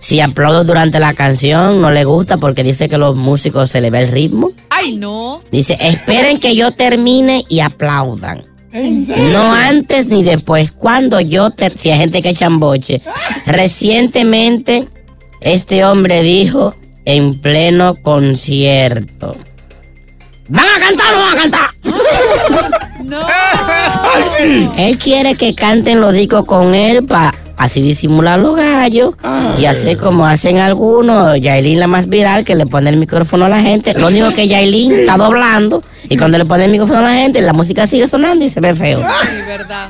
si 0.00 0.18
aplaudo 0.20 0.64
durante 0.64 0.98
la 0.98 1.14
canción, 1.14 1.80
no 1.80 1.92
le 1.92 2.02
gusta 2.04 2.36
porque 2.36 2.64
dice 2.64 2.88
que 2.88 2.98
los 2.98 3.14
músicos 3.16 3.70
se 3.70 3.80
le 3.80 3.90
ve 3.90 4.02
el 4.02 4.08
ritmo. 4.08 4.50
Ay, 4.70 4.96
no. 4.96 5.40
Dice, 5.52 5.78
esperen 5.80 6.38
que 6.40 6.56
yo 6.56 6.72
termine 6.72 7.44
y 7.48 7.60
aplaudan. 7.60 8.42
No 8.72 9.52
antes 9.54 10.08
ni 10.08 10.24
después. 10.24 10.72
Cuando 10.72 11.20
yo, 11.20 11.50
ter- 11.50 11.78
si 11.78 11.90
hay 11.92 11.98
gente 11.98 12.20
que 12.20 12.30
echan 12.30 12.58
boche. 12.58 13.00
Recientemente, 13.46 14.88
este 15.40 15.84
hombre 15.84 16.22
dijo 16.24 16.74
en 17.04 17.40
pleno 17.40 17.94
concierto. 18.02 19.36
¿Van 20.48 20.66
a 20.66 20.80
cantar 20.80 21.14
o 21.14 21.18
no 21.18 21.22
van 21.24 21.38
a 21.38 21.40
cantar? 21.40 22.78
Él 24.76 24.98
quiere 24.98 25.34
que 25.34 25.54
canten 25.54 26.00
los 26.00 26.12
discos 26.12 26.44
con 26.44 26.74
él 26.74 27.04
para 27.04 27.34
así 27.58 27.82
disimular 27.82 28.38
los 28.38 28.56
gallos 28.56 29.14
y 29.58 29.66
hacer 29.66 29.98
como 29.98 30.26
hacen 30.26 30.58
algunos. 30.58 31.38
Yailin 31.40 31.80
la 31.80 31.86
más 31.86 32.08
viral 32.08 32.44
que 32.44 32.54
le 32.54 32.66
pone 32.66 32.88
el 32.88 32.96
micrófono 32.96 33.46
a 33.46 33.48
la 33.48 33.60
gente. 33.60 33.94
Lo 33.94 34.06
único 34.06 34.30
que 34.32 34.46
Yailin 34.48 34.92
está 34.92 35.16
doblando 35.16 35.82
y 36.08 36.16
cuando 36.16 36.38
le 36.38 36.44
pone 36.44 36.64
el 36.64 36.70
micrófono 36.70 37.00
a 37.00 37.02
la 37.02 37.14
gente 37.14 37.42
la 37.42 37.52
música 37.52 37.86
sigue 37.86 38.06
sonando 38.06 38.44
y 38.44 38.48
se 38.48 38.60
ve 38.60 38.74
feo. 38.74 39.02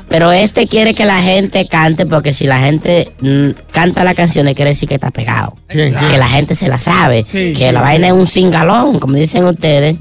Pero 0.09 0.31
este 0.31 0.67
quiere 0.67 0.93
que 0.93 1.05
la 1.05 1.21
gente 1.21 1.67
cante 1.67 2.05
porque 2.05 2.33
si 2.33 2.47
la 2.47 2.59
gente 2.59 3.13
mm, 3.21 3.49
canta 3.71 4.03
la 4.03 4.15
canción 4.15 4.45
quiere 4.53 4.71
decir 4.71 4.89
que 4.89 4.95
está 4.95 5.11
pegado. 5.11 5.55
¿Quién, 5.67 5.93
quién? 5.93 6.11
Que 6.11 6.17
la 6.17 6.27
gente 6.27 6.55
se 6.55 6.67
la 6.67 6.77
sabe. 6.77 7.23
Sí, 7.23 7.53
que 7.53 7.67
sí. 7.67 7.71
la 7.71 7.81
vaina 7.81 8.07
es 8.07 8.13
un 8.13 8.27
cingalón, 8.27 8.99
como 8.99 9.13
dicen 9.13 9.45
ustedes. 9.45 9.97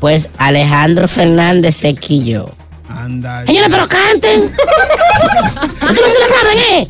Pues 0.00 0.28
Alejandro 0.38 1.06
Fernández 1.06 1.76
se 1.76 1.94
quilló. 2.96 3.46
Señores, 3.46 3.68
pero 3.70 3.88
canten. 3.88 4.42
Ustedes 5.82 6.00
no 6.00 6.08
se 6.08 6.18
lo 6.18 6.26
saben, 6.26 6.58
¿eh? 6.70 6.86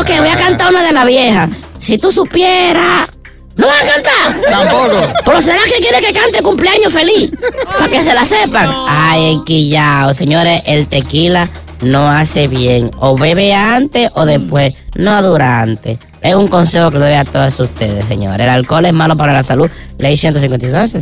Ok, 0.00 0.18
voy 0.18 0.28
a 0.28 0.36
cantar 0.36 0.70
una 0.70 0.82
de 0.82 0.92
la 0.92 1.04
vieja. 1.04 1.48
Si 1.78 1.98
tú 1.98 2.12
supieras. 2.12 3.08
¿No 3.56 3.68
van 3.68 3.76
a 3.76 3.92
cantar? 3.92 4.50
Tampoco. 4.50 5.14
Pero 5.24 5.42
será 5.42 5.58
que 5.64 5.80
quiere 5.80 6.00
que 6.00 6.12
cante 6.12 6.42
cumpleaños 6.42 6.92
feliz. 6.92 7.30
Para 7.66 7.88
que 7.88 8.02
se 8.02 8.12
la 8.12 8.24
sepan. 8.24 8.68
Ay, 8.88 9.40
quillao. 9.46 10.12
Señores, 10.12 10.62
el 10.66 10.88
tequila 10.88 11.48
no 11.80 12.10
hace 12.10 12.48
bien. 12.48 12.90
O 12.98 13.16
bebe 13.16 13.54
antes 13.54 14.10
o 14.14 14.24
después, 14.24 14.74
no 14.94 15.22
durante. 15.22 15.98
Es 16.20 16.34
un 16.34 16.48
consejo 16.48 16.90
que 16.90 16.98
le 16.98 17.04
doy 17.06 17.14
a 17.14 17.24
todos 17.24 17.60
ustedes, 17.60 18.06
señores. 18.06 18.40
El 18.40 18.48
alcohol 18.48 18.86
es 18.86 18.92
malo 18.94 19.14
para 19.16 19.32
la 19.32 19.44
salud. 19.44 19.70
Ley 19.98 20.16
152. 20.16 20.92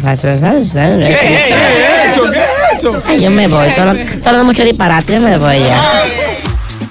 Ay, 3.05 3.21
yo 3.21 3.31
me 3.31 3.47
voy. 3.49 3.68
Todo, 4.23 4.45
mucho 4.45 4.64
disparate. 4.64 5.14
Yo 5.14 5.21
me 5.21 5.38
voy 5.38 5.59
ya. 5.59 6.05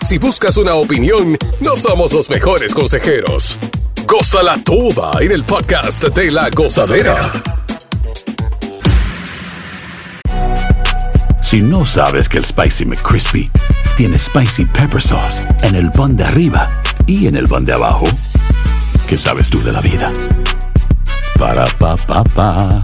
Si 0.02 0.18
buscas 0.18 0.58
una 0.58 0.76
opinión, 0.76 1.38
no 1.60 1.76
somos 1.76 2.14
los 2.14 2.30
mejores 2.30 2.74
consejeros. 2.74 3.58
Gózala 4.06 4.58
toda 4.64 5.22
en 5.22 5.32
el 5.32 5.44
podcast 5.44 6.04
de 6.04 6.32
la 6.32 6.50
gozadera. 6.50 7.32
Si 11.42 11.62
no 11.62 11.86
sabes 11.86 12.30
que 12.30 12.38
el 12.38 12.46
Spicy 12.46 12.86
McCrispy 12.86 13.52
tiene 13.98 14.18
Spicy 14.18 14.66
Pepper 14.66 15.02
Sauce 15.02 15.42
en 15.64 15.76
el 15.76 15.92
pan 15.92 16.16
de 16.16 16.24
arriba 16.24 16.70
y 17.06 17.28
en 17.28 17.36
el 17.36 17.48
pan 17.48 17.66
de 17.66 17.74
abajo, 17.74 18.06
¿qué 19.08 19.18
sabes 19.18 19.50
tú 19.50 19.62
de 19.62 19.72
la 19.72 19.82
vida? 19.82 20.12
Para, 21.38 21.66
pa, 21.66 21.96
pa, 21.96 22.24
pa. 22.24 22.84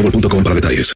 boostmobile.com 0.01 0.43
para 0.43 0.55
detalles. 0.55 0.93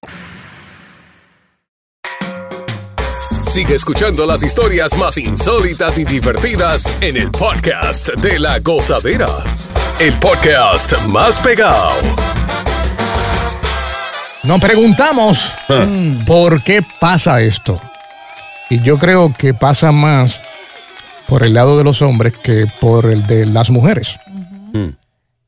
Sigue 3.48 3.76
escuchando 3.76 4.26
las 4.26 4.44
historias 4.44 4.98
más 4.98 5.18
insólitas 5.18 5.98
y 5.98 6.04
divertidas 6.04 6.94
en 7.00 7.15
el 7.15 7.32
podcast 7.32 8.10
de 8.15 8.39
la 8.39 8.60
gozadera. 8.60 9.30
El 10.00 10.13
podcast 10.20 10.98
más 11.08 11.39
pegado. 11.39 11.91
Nos 14.44 14.60
preguntamos 14.60 15.54
por 16.26 16.62
qué 16.63 16.82
pasa 17.00 17.41
esto. 17.41 17.80
Y 18.70 18.82
yo 18.82 18.98
creo 18.98 19.34
que 19.38 19.54
pasa 19.54 19.91
más 19.91 20.39
por 21.28 21.44
el 21.44 21.54
lado 21.54 21.78
de 21.78 21.84
los 21.84 22.02
hombres 22.02 22.34
que 22.34 22.68
por 22.82 23.06
el 23.06 23.26
de 23.26 23.46
las 23.46 23.70
mujeres. 23.70 24.18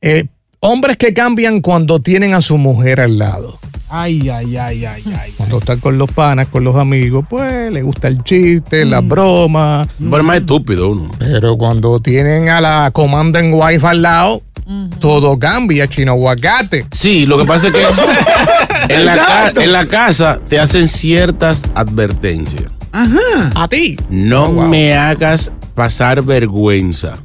Eh, 0.00 0.24
hombres 0.60 0.96
que 0.96 1.12
cambian 1.14 1.60
cuando 1.60 2.00
tienen 2.00 2.34
a 2.34 2.40
su 2.40 2.58
mujer 2.58 3.00
al 3.00 3.18
lado. 3.18 3.58
Ay, 3.90 4.28
ay, 4.28 4.54
ay, 4.56 4.84
ay, 4.84 5.02
ay. 5.18 5.32
Cuando 5.38 5.58
están 5.60 5.80
con 5.80 5.96
los 5.96 6.10
panas, 6.12 6.48
con 6.48 6.62
los 6.62 6.76
amigos, 6.76 7.24
pues 7.28 7.72
le 7.72 7.80
gusta 7.82 8.08
el 8.08 8.22
chiste, 8.22 8.84
la 8.84 9.00
broma. 9.00 9.86
Pero 9.98 10.18
es 10.18 10.24
más 10.24 10.38
estúpido 10.38 10.90
uno. 10.90 11.10
Pero 11.18 11.56
cuando 11.56 11.98
tienen 12.00 12.50
a 12.50 12.60
la 12.60 12.90
Commandant 12.92 13.48
Wife 13.54 13.86
al 13.86 14.02
lado, 14.02 14.42
todo 15.00 15.38
cambia, 15.38 15.88
chino 15.88 16.12
aguacate. 16.12 16.84
Sí, 16.92 17.24
lo 17.24 17.38
que 17.38 17.46
pasa 17.46 17.68
es 17.68 17.72
que 17.72 17.82
en 18.94 19.06
la, 19.06 19.16
ca- 19.16 19.52
en 19.62 19.72
la 19.72 19.86
casa 19.88 20.38
te 20.46 20.58
hacen 20.60 20.86
ciertas 20.86 21.62
advertencias. 21.74 22.64
Ajá. 22.92 23.50
A 23.54 23.68
ti. 23.68 23.96
No 24.10 24.50
me 24.52 24.94
hagas 24.94 25.50
pasar 25.74 26.22
vergüenza. 26.22 27.16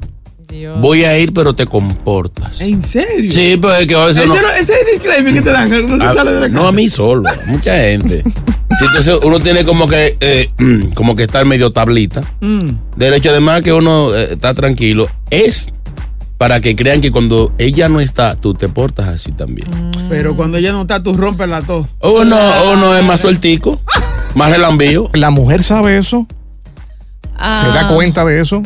Voy 0.80 1.04
a 1.04 1.18
ir, 1.18 1.32
pero 1.32 1.54
te 1.54 1.66
comportas. 1.66 2.60
¿En 2.60 2.82
serio? 2.82 3.30
Sí, 3.30 3.58
pero 3.60 3.74
es 3.76 3.86
que 3.86 3.94
a 3.94 4.04
veces 4.06 4.24
Ese, 4.24 4.34
no- 4.34 4.42
no- 4.42 4.48
ese 4.48 4.72
es 4.72 4.78
el 4.80 4.86
disclaimer 4.92 5.34
que 5.34 5.42
te 5.42 5.50
dan 5.50 5.68
cuando 5.68 5.96
se 5.98 6.04
a- 6.04 6.14
sale 6.14 6.32
de 6.32 6.40
la 6.40 6.48
no 6.48 6.66
a 6.68 6.72
mí 6.72 6.88
solo, 6.88 7.28
a 7.28 7.34
mucha 7.46 7.76
gente. 7.78 8.22
Sí, 8.24 8.84
entonces 8.88 9.18
uno 9.22 9.40
tiene 9.40 9.64
como 9.64 9.86
que 9.88 10.16
eh, 10.20 10.50
como 10.94 11.14
que 11.16 11.22
estar 11.24 11.44
medio 11.44 11.72
tablita. 11.72 12.22
Mm. 12.40 12.70
Del 12.96 13.14
hecho 13.14 13.30
además 13.30 13.62
que 13.62 13.72
uno 13.72 14.14
eh, 14.14 14.28
está 14.32 14.52
tranquilo 14.54 15.08
es 15.30 15.72
para 16.38 16.60
que 16.60 16.74
crean 16.74 17.00
que 17.00 17.10
cuando 17.12 17.52
ella 17.58 17.88
no 17.88 18.00
está, 18.00 18.34
tú 18.34 18.54
te 18.54 18.68
portas 18.68 19.06
así 19.08 19.32
también. 19.32 19.68
Pero 20.08 20.34
cuando 20.36 20.58
ella 20.58 20.72
no 20.72 20.82
está, 20.82 21.02
tú 21.02 21.16
rompes 21.16 21.48
la 21.48 21.62
tos. 21.62 21.86
Uno, 22.00 22.36
uno 22.72 22.96
es 22.96 23.04
más 23.04 23.20
sueltico, 23.20 23.80
más 24.34 24.50
relambío. 24.50 25.08
La 25.14 25.30
mujer 25.30 25.62
sabe 25.62 25.96
eso, 25.96 26.26
se 27.22 27.66
da 27.68 27.88
Ah, 27.88 27.92
cuenta 27.94 28.24
de 28.24 28.40
eso, 28.40 28.62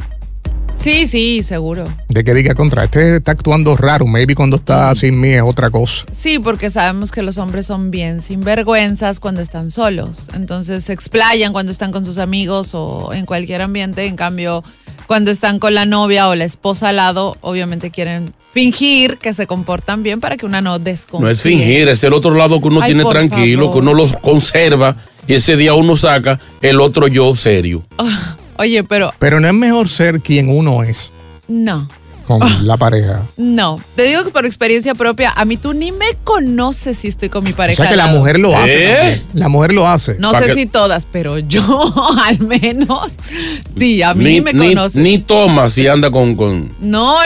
Sí, 0.81 1.07
sí, 1.07 1.43
seguro. 1.43 1.85
de 2.09 2.25
que 2.25 2.35
diga 2.35 2.55
contra, 2.55 2.85
este 2.85 3.17
está 3.17 3.33
actuando 3.33 3.77
raro, 3.77 4.07
maybe 4.07 4.35
cuando 4.35 4.57
está 4.57 4.95
sin 4.95 5.21
mí 5.21 5.29
es 5.29 5.43
otra 5.43 5.71
cosa. 5.71 6.07
Sí, 6.12 6.38
porque 6.38 6.71
sabemos 6.71 7.11
que 7.11 7.23
los 7.23 7.37
hombres 7.38 7.67
son 7.67 7.91
bien 7.91 8.21
sinvergüenzas 8.23 9.19
cuando 9.21 9.41
están 9.41 9.71
solos. 9.71 10.29
Entonces 10.35 10.85
se 10.85 10.93
explayan 10.93 11.53
cuando 11.53 11.73
están 11.73 11.91
con 11.93 12.05
sus 12.05 12.19
amigos 12.19 12.71
o 12.75 13.12
en 13.12 13.27
cualquier 13.27 13.61
ambiente. 13.62 14.07
En 14.07 14.17
cambio, 14.17 14.62
cuando 15.07 15.31
están 15.31 15.59
con 15.59 15.75
la 15.75 15.85
novia 15.85 16.29
o 16.29 16.35
la 16.37 16.45
esposa 16.45 16.91
al 16.91 16.97
lado, 16.97 17.37
obviamente 17.41 17.91
quieren 17.91 18.33
fingir 18.53 19.19
que 19.19 19.35
se 19.35 19.47
comportan 19.47 20.03
bien 20.03 20.21
para 20.21 20.37
que 20.37 20.47
una 20.47 20.61
no 20.61 20.79
desconfíe. 20.79 21.25
No 21.25 21.31
es 21.31 21.41
fingir, 21.43 21.88
es 21.88 22.05
el 22.05 22.12
otro 22.14 22.35
lado 22.35 22.61
que 22.61 22.69
uno 22.69 22.83
Ay, 22.83 22.95
tiene 22.95 23.05
tranquilo, 23.05 23.67
favor. 23.67 23.75
que 23.75 23.79
uno 23.81 23.95
los 23.95 24.17
conserva 24.17 24.97
y 25.27 25.35
ese 25.35 25.57
día 25.57 25.75
uno 25.75 25.97
saca 25.97 26.38
el 26.62 26.81
otro 26.81 27.09
yo 27.09 27.35
serio. 27.35 27.85
Oye, 28.59 28.85
pero 28.85 29.12
Pero 29.18 29.40
no 29.40 29.49
es 29.49 29.55
mejor 29.55 29.88
ser 29.88 30.21
quien 30.21 30.49
uno 30.49 30.83
es 30.83 31.11
no. 31.47 31.88
con 32.27 32.40
la 32.66 32.77
pareja. 32.77 33.23
No, 33.38 33.81
te 33.97 34.03
digo 34.03 34.23
que 34.25 34.31
por 34.31 34.44
experiencia 34.44 34.94
propia, 34.94 35.33
a 35.35 35.44
mí 35.47 35.57
tú 35.57 35.73
ni 35.73 35.92
me 35.92 36.07
conoces 36.25 36.99
si 36.99 37.09
estoy 37.09 37.31
con 37.31 37.42
mi 37.44 37.53
O 37.53 37.57
pareja. 37.57 37.83
sea 37.83 37.90
que 37.90 37.97
la 37.97 38.09
mujer 38.09 38.38
lo 38.38 38.55
hace. 38.57 39.12
¿Eh? 39.12 39.23
La 39.33 39.49
mujer 39.49 39.73
lo 39.73 39.88
hace. 39.88 40.16
No 40.18 40.33
sé 40.38 40.44
que- 40.47 40.55
si 40.55 40.66
todas, 40.66 41.07
pero 41.11 41.38
yo 41.38 41.62
al 42.25 42.38
menos, 42.40 43.12
sí, 43.79 44.03
a 44.03 44.12
mí 44.12 44.25
ni, 44.25 44.40
me 44.42 44.53
conoces. 44.53 45.01
ni 45.01 45.18
toma 45.18 45.71
si 45.71 45.87
anda 45.88 46.11
con, 46.11 46.35
con 46.37 46.71
No, 46.81 47.16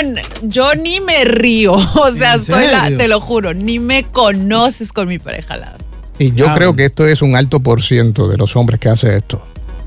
yo 0.42 0.74
ni 0.76 1.00
me 1.00 1.24
río. 1.24 1.72
O 1.94 2.10
sea, 2.12 2.34
¿En 2.34 2.44
soy 2.44 2.66
la, 2.68 2.96
te 2.96 3.08
lo 3.08 3.18
juro, 3.20 3.54
ni 3.54 3.78
me 3.80 4.04
conoces 4.04 4.92
con 4.92 5.08
mi 5.08 5.18
pareja 5.18 5.54
al 5.54 5.60
lado. 5.62 5.78
Y 6.18 6.32
yo 6.34 6.46
Ah. 6.50 6.54
creo 6.54 6.76
que 6.76 6.84
esto 6.84 7.06
es 7.08 7.22
un 7.22 7.34
alto 7.34 7.58
por 7.60 7.82
ciento 7.82 8.28
de 8.28 8.36
los 8.36 8.54
hombres 8.54 8.78
que 8.78 8.88
hace 8.90 9.16
esto. 9.16 9.42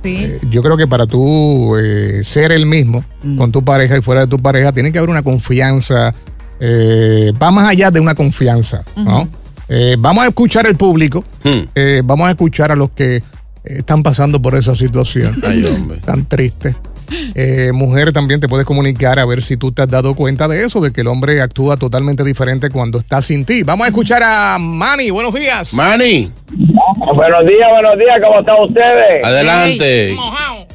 Sí. 0.06 0.18
Eh, 0.20 0.40
Yo 0.52 0.62
creo 0.62 0.78
que 0.78 0.88
para 0.88 1.06
tú 1.08 1.76
eh, 1.78 2.22
ser 2.24 2.52
el 2.52 2.66
mismo 2.66 3.04
Mm. 3.24 3.38
con 3.38 3.52
tu 3.52 3.64
pareja 3.64 3.98
y 3.98 4.02
fuera 4.02 4.22
de 4.22 4.28
tu 4.28 4.38
pareja, 4.38 4.72
tiene 4.72 4.92
que 4.92 5.00
haber 5.00 5.10
una 5.10 5.24
confianza. 5.24 6.14
eh, 6.62 7.34
va 7.42 7.52
más 7.52 7.68
allá 7.68 7.92
de 7.92 8.00
una 8.00 8.16
confianza, 8.16 8.84
¿no? 8.96 9.28
Eh, 9.68 9.98
vamos 10.00 10.24
a 10.24 10.28
escuchar 10.28 10.66
al 10.66 10.76
público, 10.78 11.24
Hmm. 11.44 11.68
eh, 11.76 12.02
vamos 12.06 12.28
a 12.28 12.32
escuchar 12.32 12.72
a 12.72 12.76
los 12.78 12.92
que 12.92 13.22
están 13.64 14.04
pasando 14.04 14.42
por 14.42 14.56
esa 14.56 14.74
situación 14.76 15.42
Ay, 15.46 15.66
hombre. 15.66 16.00
tan 16.06 16.26
triste. 16.30 16.74
Eh, 17.36 17.72
mujer, 17.74 18.12
también 18.14 18.40
te 18.40 18.48
puedes 18.48 18.66
comunicar 18.66 19.20
a 19.20 19.26
ver 19.26 19.42
si 19.42 19.58
tú 19.58 19.72
te 19.72 19.82
has 19.82 19.88
dado 19.90 20.16
cuenta 20.16 20.48
de 20.48 20.64
eso, 20.66 20.80
de 20.82 20.92
que 20.92 21.02
el 21.02 21.08
hombre 21.08 21.42
actúa 21.42 21.78
totalmente 21.78 22.24
diferente 22.24 22.70
cuando 22.70 23.00
está 23.00 23.22
sin 23.22 23.46
ti. 23.46 23.64
Vamos 23.64 23.86
a 23.86 23.90
escuchar 23.90 24.22
a 24.24 24.58
Manny, 24.60 25.10
buenos 25.10 25.34
días. 25.34 25.74
Manny, 25.74 26.32
Buenos 27.16 27.46
días, 27.46 27.70
buenos 27.72 27.98
días, 27.98 28.18
¿cómo 28.22 28.40
están 28.40 28.56
ustedes? 28.62 29.24
adelante. 29.24 30.16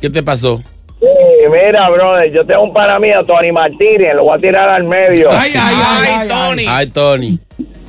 ¿Qué 0.00 0.10
te 0.10 0.22
pasó? 0.22 0.62
Sí, 1.00 1.06
mira, 1.50 1.88
brother, 1.88 2.30
yo 2.32 2.44
tengo 2.44 2.64
un 2.64 2.72
para 2.74 2.98
mí, 2.98 3.10
a 3.10 3.22
Tony 3.24 3.52
Martínez, 3.52 4.14
lo 4.14 4.24
voy 4.24 4.36
a 4.38 4.40
tirar 4.40 4.68
al 4.68 4.84
medio. 4.84 5.30
Ay, 5.32 5.52
ay, 5.54 5.74
ay, 5.82 6.08
ay, 6.18 6.28
Tony. 6.28 6.64
Ay, 6.68 6.86
Tony. 6.88 7.38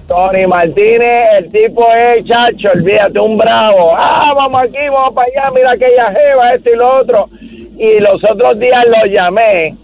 Tony 0.07 0.45
Martínez, 0.47 1.25
el 1.39 1.51
tipo 1.51 1.85
es 1.93 2.25
chacho, 2.25 2.69
olvídate, 2.73 3.19
un 3.19 3.37
bravo. 3.37 3.95
Ah, 3.97 4.33
vamos 4.35 4.61
aquí, 4.63 4.79
vamos 4.91 5.13
para 5.13 5.27
allá, 5.27 5.51
mira 5.55 5.71
aquella 5.71 6.11
jeva, 6.11 6.53
esto 6.53 6.69
y 6.69 6.75
lo 6.77 6.99
otro. 6.99 7.29
Y 7.81 7.99
los 7.99 8.23
otros 8.23 8.59
días 8.59 8.85
lo 8.85 9.05
llamé 9.11 9.75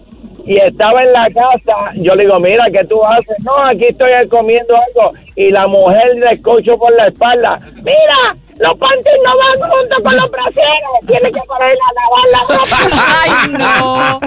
y 0.46 0.56
estaba 0.56 1.02
en 1.02 1.12
la 1.12 1.26
casa. 1.30 1.90
Yo 1.96 2.14
le 2.14 2.22
digo, 2.22 2.38
mira, 2.38 2.66
¿qué 2.70 2.84
tú 2.84 3.04
haces? 3.04 3.36
No, 3.42 3.56
aquí 3.66 3.86
estoy 3.86 4.10
comiendo 4.28 4.72
algo. 4.76 5.14
Y 5.34 5.50
la 5.50 5.66
mujer 5.66 6.14
le 6.14 6.34
escucho 6.34 6.78
por 6.78 6.94
la 6.94 7.08
espalda. 7.08 7.58
Mira, 7.82 8.36
los 8.58 8.78
panties 8.78 9.16
no 9.24 9.36
van 9.36 9.68
juntos 9.68 9.98
con 10.04 10.16
los 10.16 10.30
braceros. 10.30 11.06
Tienes 11.08 11.32
que 11.32 11.40
poner 11.48 11.76
a 11.76 11.90
lavar 11.98 12.26
la 12.32 12.40
ropa. 12.54 12.78
Ay, 13.24 13.32
no. 13.58 14.20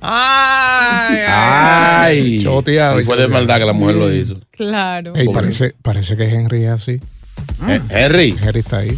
Ay, 0.00 1.16
Ay. 1.28 2.42
Choteado, 2.42 2.98
Sí, 2.98 3.04
fue 3.04 3.16
de 3.18 3.28
maldad 3.28 3.58
que 3.58 3.66
la 3.66 3.72
mujer 3.72 3.94
lo 3.94 4.12
hizo. 4.12 4.34
Claro. 4.50 5.12
Ey, 5.14 5.28
parece, 5.28 5.74
parece 5.80 6.16
que 6.16 6.24
Henry 6.24 6.64
es 6.64 6.70
así. 6.70 6.98
Eh, 7.68 7.80
Henry. 7.90 8.34
Henry 8.42 8.60
está 8.60 8.78
ahí. 8.78 8.90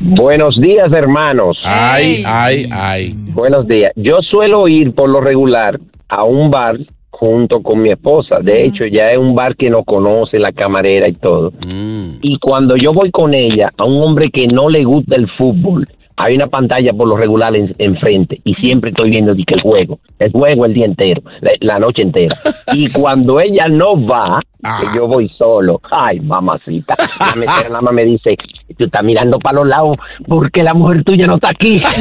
Buenos 0.00 0.60
días, 0.60 0.90
hermanos. 0.92 1.58
Ay, 1.64 2.22
ay, 2.26 2.68
ay. 2.70 3.14
Buenos 3.32 3.66
días. 3.66 3.92
Yo 3.96 4.22
suelo 4.22 4.68
ir 4.68 4.94
por 4.94 5.08
lo 5.08 5.20
regular 5.20 5.78
a 6.08 6.24
un 6.24 6.50
bar 6.50 6.78
junto 7.10 7.62
con 7.62 7.80
mi 7.80 7.90
esposa. 7.90 8.40
De 8.40 8.64
hecho, 8.64 8.84
ya 8.86 9.10
es 9.10 9.18
un 9.18 9.34
bar 9.34 9.56
que 9.56 9.70
nos 9.70 9.84
conoce, 9.84 10.38
la 10.38 10.52
camarera 10.52 11.08
y 11.08 11.14
todo. 11.14 11.52
Mm. 11.66 12.18
Y 12.20 12.38
cuando 12.38 12.76
yo 12.76 12.92
voy 12.92 13.10
con 13.10 13.34
ella, 13.34 13.72
a 13.76 13.84
un 13.84 14.02
hombre 14.02 14.30
que 14.30 14.46
no 14.46 14.68
le 14.68 14.84
gusta 14.84 15.16
el 15.16 15.28
fútbol, 15.30 15.86
hay 16.16 16.34
una 16.36 16.46
pantalla 16.46 16.92
por 16.92 17.06
lo 17.08 17.16
regular 17.16 17.54
en- 17.56 17.74
enfrente 17.78 18.40
y 18.44 18.54
siempre 18.54 18.90
estoy 18.90 19.10
viendo 19.10 19.34
que 19.34 19.54
el 19.54 19.60
juego, 19.60 19.98
el 20.18 20.32
juego 20.32 20.64
el 20.66 20.72
día 20.74 20.86
entero, 20.86 21.22
la, 21.40 21.50
la 21.60 21.78
noche 21.78 22.02
entera. 22.02 22.34
Y 22.72 22.90
cuando 22.98 23.38
ella 23.40 23.68
no 23.68 24.04
va, 24.06 24.40
que 24.80 24.86
yo 24.96 25.04
voy 25.04 25.28
solo, 25.36 25.80
ay 25.90 26.18
mamacita, 26.20 26.94
la 26.98 27.36
mesera 27.40 27.68
nada 27.68 27.80
más 27.82 27.94
me 27.94 28.04
dice, 28.04 28.36
tú 28.76 28.84
estás 28.86 29.04
mirando 29.04 29.38
para 29.38 29.56
los 29.56 29.66
lados 29.68 29.96
porque 30.26 30.62
la 30.62 30.74
mujer 30.74 31.04
tuya 31.04 31.26
no 31.26 31.34
está 31.36 31.50
aquí. 31.50 31.82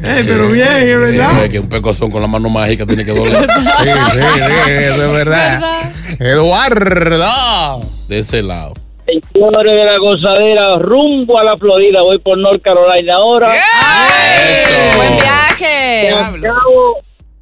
Eh, 0.00 0.22
pero 0.26 0.48
bien, 0.50 0.66
es 0.68 1.12
Sí, 1.12 1.18
verdad. 1.18 1.44
es 1.44 1.50
que 1.50 1.58
un 1.60 1.68
pecozón 1.68 2.10
con 2.10 2.22
la 2.22 2.28
mano 2.28 2.48
mágica 2.48 2.86
tiene 2.86 3.04
que 3.04 3.12
doler. 3.12 3.46
Sí, 3.58 3.90
sí, 4.12 4.20
sí, 4.22 4.70
eso 4.70 5.04
es 5.06 5.12
verdad. 5.12 5.60
Eduardo. 6.20 7.80
De 8.08 8.18
ese 8.20 8.42
lado. 8.42 8.74
Señores 9.32 9.72
de 9.72 9.84
la 9.84 9.98
gozadera, 9.98 10.78
rumbo 10.78 11.38
a 11.38 11.44
la 11.44 11.56
Florida, 11.56 12.02
voy 12.02 12.18
por 12.18 12.36
North 12.36 12.60
Carolina 12.60 13.14
ahora. 13.14 13.50
¡Ay! 13.50 14.96
¡Buen 14.96 15.16
viaje! 15.16 16.10
Acabo, 16.10 16.98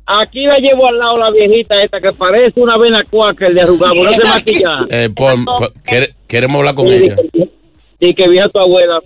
aquí 0.07 0.45
la 0.45 0.59
llevo 0.59 0.87
al 0.87 0.99
lado 0.99 1.19
la 1.19 1.31
viejita 1.33 1.83
esta 1.83 2.01
que 2.01 2.13
parece 2.13 2.61
una 2.61 2.79
vena 2.79 3.03
cuaca 3.11 3.49
el 3.49 3.55
de 3.55 3.63
arrugado, 3.63 3.95
no 3.97 4.11
se 4.11 4.25
maquilla. 4.25 4.87
Eh, 4.91 5.09
queremos 6.29 6.59
hablar 6.59 6.75
con 6.77 6.87
ella. 6.87 7.17
Y 7.99 8.15
que 8.15 8.29
vieja 8.29 8.49
tu 8.49 8.61
abuela. 8.61 9.01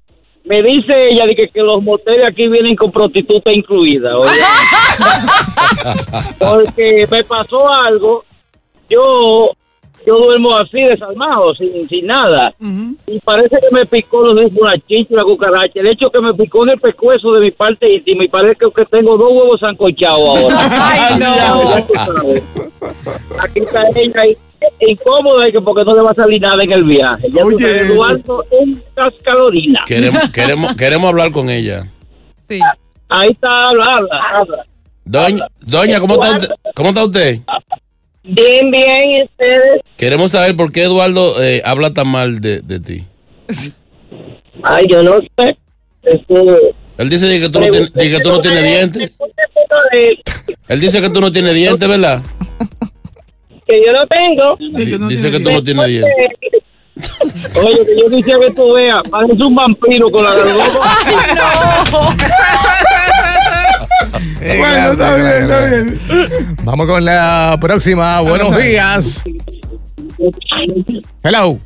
Me 0.44 0.62
dice 0.62 1.10
ella 1.10 1.26
de 1.26 1.34
que, 1.34 1.48
que 1.48 1.60
los 1.60 1.82
moteles 1.82 2.28
aquí 2.28 2.46
vienen 2.48 2.76
con 2.76 2.92
prostituta 2.92 3.52
incluida. 3.52 4.18
oye. 4.18 4.40
Porque 6.38 7.06
me 7.10 7.24
pasó 7.24 7.68
algo. 7.68 8.24
Yo 8.88 9.52
yo 10.06 10.18
duermo 10.18 10.56
así, 10.56 10.82
desalmado, 10.82 11.54
sin, 11.54 11.88
sin 11.88 12.06
nada. 12.06 12.54
Y 13.06 13.18
parece 13.20 13.56
que 13.56 13.74
me 13.74 13.86
picó 13.86 14.22
los 14.22 14.36
dedos 14.36 14.52
una 14.60 14.78
chicha, 14.78 15.14
una 15.14 15.24
cucaracha. 15.24 15.80
El 15.80 15.88
hecho 15.88 16.10
que 16.10 16.20
me 16.20 16.34
picó 16.34 16.64
en 16.64 16.70
el 16.70 16.80
pescuezo 16.80 17.32
de 17.32 17.40
mi 17.40 17.50
parte 17.50 17.92
íntima 17.92 18.24
y 18.24 18.28
parece 18.28 18.56
que 18.74 18.84
tengo 18.86 19.16
dos 19.16 19.30
huevos 19.30 19.60
sancochados 19.60 20.20
ahora. 20.20 20.56
Ay, 20.70 21.18
no. 21.18 21.26
Aquí 23.42 23.60
está 23.60 23.88
ella 23.94 24.20
ahí, 24.20 24.36
incómoda 24.80 25.48
y 25.48 25.52
que 25.52 25.60
porque 25.60 25.84
no 25.84 25.94
le 25.94 26.02
va 26.02 26.10
a 26.10 26.14
salir 26.14 26.40
nada 26.40 26.62
en 26.62 26.72
el 26.72 26.84
viaje. 26.84 27.28
Ya 27.30 27.42
tú 27.42 27.58
sabes, 27.58 27.90
Eduardo, 27.90 28.44
un 28.50 28.82
cascalorina. 28.94 29.82
Queremos, 29.86 30.28
queremos, 30.32 30.74
queremos 30.76 31.08
hablar 31.08 31.30
con 31.30 31.50
ella. 31.50 31.84
Sí. 32.48 32.60
Ahí 33.08 33.30
está, 33.30 33.68
habla, 33.68 33.96
habla, 33.96 34.20
habla. 34.34 34.66
Doña, 35.04 35.46
doña 35.60 35.98
¿cómo 35.98 36.14
está 36.14 36.30
usted? 36.36 36.54
¿Cómo 36.74 36.88
está 36.90 37.04
usted? 37.04 37.40
Bien, 38.32 38.70
bien, 38.70 39.10
¿y 39.10 39.22
ustedes? 39.24 39.80
Queremos 39.96 40.32
saber 40.32 40.54
por 40.56 40.70
qué 40.72 40.84
Eduardo 40.84 41.42
eh, 41.42 41.62
habla 41.64 41.92
tan 41.92 42.08
mal 42.08 42.40
de, 42.40 42.60
de 42.60 42.80
ti. 42.80 43.04
Ay, 44.62 44.86
yo 44.88 45.02
no 45.02 45.20
sé. 45.38 45.56
Este, 46.02 46.34
Él 46.98 47.08
dice 47.10 47.40
que 47.40 47.48
tú 47.48 47.60
no 47.60 47.68
tienes, 47.70 47.90
que 47.92 48.20
tú 48.20 48.28
no 48.30 48.40
tienes 48.40 48.62
dientes. 48.64 49.12
Él 50.68 50.80
dice 50.80 51.00
que 51.00 51.10
tú 51.10 51.20
no 51.20 51.30
tienes 51.32 51.54
dientes, 51.54 51.88
¿verdad? 51.88 52.22
que 53.66 53.82
yo 53.86 53.92
no 53.92 54.06
tengo. 54.06 54.56
Di- 54.58 54.98
dice 55.14 55.30
que 55.30 55.40
tú 55.40 55.50
no 55.50 55.62
tienes 55.62 55.86
dientes. 55.86 56.28
Oye, 57.64 57.78
que 57.86 58.00
yo 58.00 58.10
quisiera 58.10 58.40
que 58.40 58.50
tú 58.52 58.72
veas, 58.74 59.02
parece 59.10 59.42
un 59.42 59.54
vampiro 59.54 60.10
con 60.10 60.24
la 60.24 60.30
garganta. 60.34 60.80
Bueno, 64.40 64.92
está 64.92 65.14
bien, 65.16 65.42
está 65.42 65.66
bien. 65.66 66.00
Vamos 66.64 66.86
con 66.86 67.04
la 67.04 67.58
próxima. 67.60 68.20
Buenos 68.22 68.56
días. 68.56 69.22
Hello. 71.22 71.58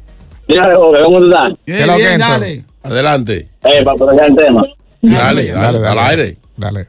Mira, 0.49 0.75
¿cómo 0.75 1.19
tú 1.19 1.25
estás? 1.27 1.53
¿Qué 1.65 1.79
es 1.79 1.87
lo 1.87 1.97
que 1.97 2.13
entonces? 2.15 2.65
Adelante. 2.83 3.49
Eh, 3.65 3.85
para 3.85 4.27
el 4.27 4.37
tema. 4.37 4.63
Dale, 5.01 5.53
dale, 5.53 5.87
al 5.87 5.99
aire. 5.99 6.37
Dale. 6.57 6.89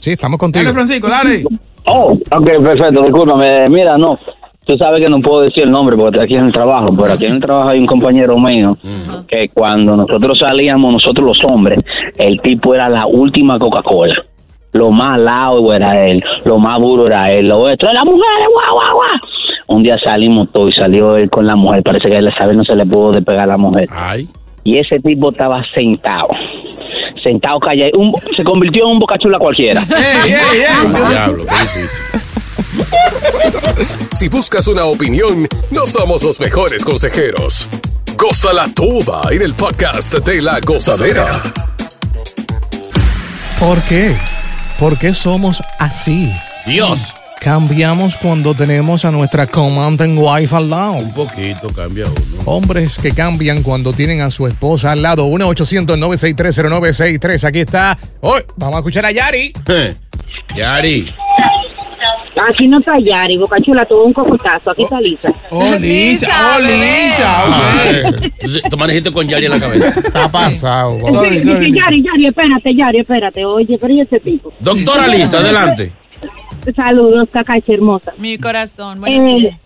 Sí, 0.00 0.10
estamos 0.10 0.38
contigo. 0.38 0.64
Dale, 0.64 0.74
Francisco, 0.74 1.08
dale. 1.08 1.44
Oh, 1.84 2.12
ok, 2.12 2.50
perfecto, 2.62 3.02
discúlpame. 3.02 3.68
Mira, 3.68 3.98
no, 3.98 4.18
tú 4.64 4.76
sabes 4.76 5.00
que 5.00 5.08
no 5.08 5.20
puedo 5.20 5.42
decir 5.42 5.64
el 5.64 5.70
nombre 5.70 5.96
porque 5.96 6.20
aquí 6.20 6.34
en 6.34 6.46
el 6.46 6.52
trabajo, 6.52 6.94
pero 7.00 7.14
aquí 7.14 7.26
en 7.26 7.34
el 7.34 7.40
trabajo 7.40 7.68
hay 7.70 7.80
un 7.80 7.86
compañero 7.86 8.38
mío 8.38 8.76
que 9.28 9.48
cuando 9.48 9.96
nosotros 9.96 10.38
salíamos, 10.38 10.92
nosotros 10.92 11.26
los 11.26 11.50
hombres, 11.50 11.80
el 12.16 12.40
tipo 12.40 12.74
era 12.74 12.88
la 12.88 13.06
última 13.06 13.58
Coca-Cola. 13.58 14.14
Lo 14.72 14.90
más 14.90 15.20
lado 15.20 15.70
era 15.74 16.06
él, 16.06 16.24
lo 16.44 16.58
más 16.58 16.80
duro 16.80 17.06
era 17.06 17.30
él, 17.30 17.46
lo 17.46 17.58
otro 17.58 17.90
era 17.90 17.92
las 17.92 18.06
mujeres, 18.06 18.48
guau, 18.50 18.74
guau, 18.74 18.94
guau. 18.94 19.76
Un 19.76 19.82
día 19.82 19.98
salimos 20.02 20.50
todos 20.50 20.70
y 20.70 20.80
salió 20.80 21.16
él 21.16 21.28
con 21.28 21.46
la 21.46 21.56
mujer, 21.56 21.82
parece 21.82 22.10
que 22.10 22.16
él 22.16 22.28
esa 22.28 22.46
vez 22.46 22.56
no 22.56 22.64
se 22.64 22.74
le 22.74 22.86
pudo 22.86 23.12
despegar 23.12 23.42
a 23.42 23.46
la 23.46 23.56
mujer. 23.58 23.86
Y 24.64 24.78
ese 24.78 25.00
tipo 25.00 25.30
estaba 25.32 25.62
sentado, 25.74 26.28
sentado 27.22 27.58
callado, 27.60 27.90
un- 27.98 28.12
se 28.36 28.44
convirtió 28.44 28.84
en 28.84 28.90
un 28.92 28.98
bocachula 29.00 29.38
cualquiera. 29.38 29.84
Diablo, 30.24 31.44
qué 31.46 31.58
difícil. 31.62 32.04
Si 34.12 34.28
buscas 34.28 34.66
una 34.68 34.84
opinión, 34.84 35.46
no 35.70 35.86
somos 35.86 36.22
los 36.22 36.38
mejores 36.40 36.84
consejeros. 36.84 37.68
Gózala 38.16 38.66
toda 38.74 39.22
en 39.32 39.42
el 39.42 39.54
podcast 39.54 40.14
de 40.18 40.40
la 40.40 40.60
gozadera. 40.60 41.42
¿Por 43.58 43.80
qué? 43.82 44.16
¿Por 44.78 44.98
qué 44.98 45.12
somos 45.12 45.62
así? 45.78 46.30
Dios. 46.66 47.12
Cambiamos 47.42 48.16
cuando 48.18 48.54
tenemos 48.54 49.04
a 49.04 49.10
nuestra 49.10 49.48
commanding 49.48 50.16
wife 50.16 50.54
al 50.54 50.70
lado. 50.70 50.92
Un 50.92 51.12
poquito 51.12 51.66
cambia 51.74 52.06
uno. 52.06 52.14
Hombres 52.44 52.96
que 52.96 53.10
cambian 53.10 53.64
cuando 53.64 53.92
tienen 53.92 54.20
a 54.20 54.30
su 54.30 54.46
esposa 54.46 54.92
al 54.92 55.02
lado. 55.02 55.26
1-800-963-0963. 55.26 57.42
Aquí 57.42 57.58
está. 57.58 57.98
Hoy 58.20 58.42
vamos 58.56 58.76
a 58.76 58.78
escuchar 58.78 59.06
a 59.06 59.10
Yari. 59.10 59.52
Yari. 60.54 61.12
Aquí 62.48 62.66
no 62.68 62.78
está 62.78 62.96
Yari, 62.98 63.36
Bocachula 63.38 63.84
tuvo 63.86 64.04
un 64.04 64.12
cocotazo. 64.12 64.70
Aquí 64.70 64.84
está 64.84 65.00
Lisa. 65.00 65.32
Oh, 65.50 65.74
Lisa, 65.80 66.56
oh, 66.56 66.60
Lisa. 66.62 67.44
Tú, 68.38 68.60
tú 68.70 68.76
manejiste 68.76 69.10
con 69.10 69.26
Yari 69.26 69.46
en 69.46 69.50
la 69.50 69.58
cabeza. 69.58 69.98
Está 70.00 70.30
pasado. 70.30 70.96
Sí, 71.00 71.06
sí, 71.42 71.44
sí, 71.44 71.72
Yari, 71.72 72.04
Yari, 72.04 72.26
espérate, 72.26 72.72
Yari, 72.72 73.00
espérate. 73.00 73.44
Oye, 73.44 73.76
pero 73.80 73.92
¿y 73.92 74.00
ese 74.00 74.20
tipo? 74.20 74.52
Doctora 74.60 75.08
Lisa, 75.08 75.38
adelante. 75.38 75.90
Saludos, 76.76 77.28
cacacha 77.32 77.72
hermosa. 77.72 78.12
Mi 78.18 78.38
corazón, 78.38 79.00
buenos 79.00 79.26
Eh, 79.26 79.38
días. 79.40 79.56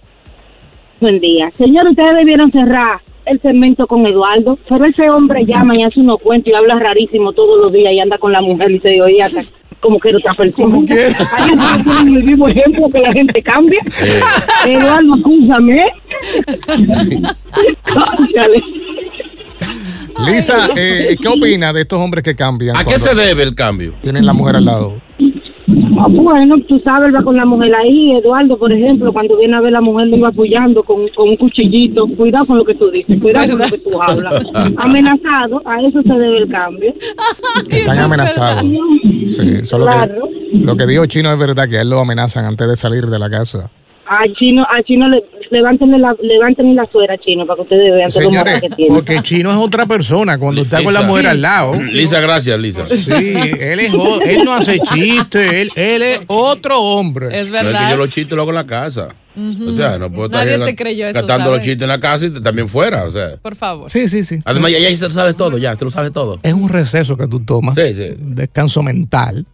buen 1.01 1.19
día. 1.19 1.51
Señor, 1.57 1.87
ustedes 1.89 2.17
debieron 2.17 2.51
cerrar 2.51 3.01
el 3.27 3.41
segmento 3.43 3.87
con 3.87 4.07
Eduardo, 4.07 4.59
pero 4.69 4.85
ese 4.85 5.11
hombre 5.11 5.45
llama 5.45 5.77
y 5.77 5.83
hace 5.83 6.01
unos 6.01 6.21
cuentos 6.21 6.53
y 6.53 6.55
habla 6.57 6.79
rarísimo 6.79 7.33
todos 7.33 7.61
los 7.61 7.73
días 7.73 7.93
y 7.93 8.01
anda 8.01 8.19
con 8.19 8.33
la 8.33 8.41
mujer 8.41 8.71
y 8.71 8.81
se 8.81 9.01
oye 9.03 9.21
hasta 9.23 9.41
como 9.81 9.99
que 9.99 10.09
era 10.09 10.19
otra 10.19 10.35
persona. 10.35 10.55
Como 10.75 10.85
que 10.87 11.09
el 11.09 12.25
mismo 12.25 12.49
ejemplo 12.49 12.89
que 12.89 13.01
la 13.01 13.13
gente 13.13 13.43
cambia. 13.43 13.81
Eduardo, 14.67 15.15
acúsame. 15.15 15.87
Lisa, 20.27 20.69
eh, 20.77 21.17
¿qué 21.21 21.29
opina 21.29 21.73
de 21.73 21.83
estos 21.83 21.99
hombres 21.99 22.25
que 22.25 22.35
cambian? 22.35 22.77
¿A 22.77 22.85
qué 22.85 22.99
se 22.99 23.15
debe 23.15 23.43
el 23.43 23.55
cambio? 23.55 23.93
Tienen 24.03 24.25
la 24.25 24.33
mujer 24.33 24.57
al 24.57 24.65
lado. 24.65 25.01
Ah, 25.99 26.07
Bueno, 26.09 26.57
tú 26.69 26.79
sabes, 26.81 27.09
él 27.09 27.15
va 27.17 27.23
con 27.23 27.37
la 27.37 27.45
mujer 27.45 27.75
ahí. 27.75 28.13
Eduardo, 28.17 28.59
por 28.59 28.73
ejemplo, 28.73 29.13
cuando 29.13 29.37
viene 29.37 29.57
a 29.57 29.61
ver 29.61 29.73
la 29.73 29.81
mujer, 29.81 30.09
lo 30.09 30.17
iba 30.17 30.29
apoyando 30.29 30.83
con, 30.83 31.09
con 31.17 31.29
un 31.31 31.37
cuchillito. 31.37 32.07
Cuidado 32.17 32.47
con 32.47 32.59
lo 32.59 32.65
que 32.65 32.75
tú 32.75 32.91
dices, 32.91 33.21
cuidado 33.21 33.51
con 33.51 33.59
lo 33.61 33.65
que 33.67 33.79
tú 33.79 34.03
hablas. 34.03 34.43
Amenazado, 34.79 35.63
a 35.65 35.81
eso 35.83 36.03
se 36.03 36.09
debe 36.13 36.39
el 36.39 36.49
cambio. 36.49 36.95
Están 37.71 37.99
amenazados. 37.99 38.63
Sí, 39.29 39.65
solo 39.65 39.87
Claro. 39.87 40.29
que 40.29 40.59
lo 40.59 40.77
que 40.77 40.87
dijo 40.87 41.07
Chino 41.07 41.33
es 41.33 41.39
verdad 41.39 41.69
que 41.69 41.79
a 41.79 41.83
él 41.83 41.91
lo 41.91 42.01
amenazan 42.01 42.45
antes 42.45 42.69
de 42.69 42.77
salir 42.77 43.07
de 43.07 43.19
la 43.19 43.29
casa. 43.31 43.71
A 44.09 44.23
Chino, 44.35 44.63
a 44.71 44.83
Chino 44.85 45.09
le, 45.09 45.25
levántenle 45.51 45.99
la, 45.99 46.15
levántenle 46.21 46.75
la 46.75 46.85
suera, 46.87 47.17
Chino, 47.19 47.47
para 47.47 47.57
que 47.57 47.63
ustedes 47.63 47.93
vean 47.95 48.11
todo 48.11 48.23
lo 48.23 48.29
Señores, 48.31 48.55
malo 48.55 48.69
que 48.69 48.77
tiene. 48.77 48.95
porque 48.95 49.23
Chino 49.23 49.51
es 49.51 49.57
otra 49.57 49.87
persona 49.87 50.39
cuando 50.39 50.63
está 50.63 50.83
con 50.83 50.93
la 50.95 51.03
mujer 51.03 51.27
al 51.29 51.41
lado. 51.43 51.81
Lisa, 51.83 52.21
gracias, 52.21 52.59
Lisa. 52.59 52.87
Sí, 52.89 53.35
él, 53.61 53.81
es, 53.81 53.91
él 54.27 54.45
no 54.45 54.53
hace 54.55 54.79
chistes, 54.81 55.53
él, 55.53 55.71
él 55.77 56.03
es 56.03 56.21
otro 56.27 56.81
hombre. 56.81 57.27
Es 57.29 57.49
No 57.51 57.57
es 57.57 57.63
que 57.63 57.67
verdad. 57.73 57.91
yo 57.91 57.97
los 57.97 58.09
chistes 58.11 58.35
lo 58.37 58.43
hago 58.43 58.51
en 58.51 58.57
la 58.57 58.67
casa. 58.67 59.09
O 59.39 59.73
sea, 59.75 59.99
no 59.99 60.11
puedo 60.11 60.31
Nadie 60.31 60.53
estar 60.53 60.67
te 60.67 60.75
creyó 60.75 61.07
eso, 61.07 61.19
gastando 61.19 61.51
los 61.51 61.61
chistes 61.61 61.83
en 61.83 61.89
la 61.89 62.01
casa 62.01 62.25
y 62.25 62.31
también 62.41 62.71
fuera. 62.71 63.05
O 63.05 63.13
sea. 63.13 63.37
Por 63.43 63.55
favor. 63.55 63.91
Sí, 63.91 64.09
sí, 64.09 64.25
sí. 64.25 64.39
Además, 64.47 64.73
ya, 64.73 64.79
ya 64.79 64.97
se 64.97 65.05
lo 65.05 65.11
sabes 65.11 65.37
todo, 65.37 65.59
ya, 65.59 65.77
te 65.77 65.85
lo 65.85 65.91
sabes 65.91 66.11
todo. 66.11 66.39
Es 66.43 66.55
un 66.55 66.71
receso 66.71 67.19
que 67.19 67.27
tú 67.27 67.41
tomas, 67.41 67.75
Sí, 67.75 67.95
sí. 67.95 68.15
un 68.19 68.35
descanso 68.35 68.83
mental, 68.83 69.45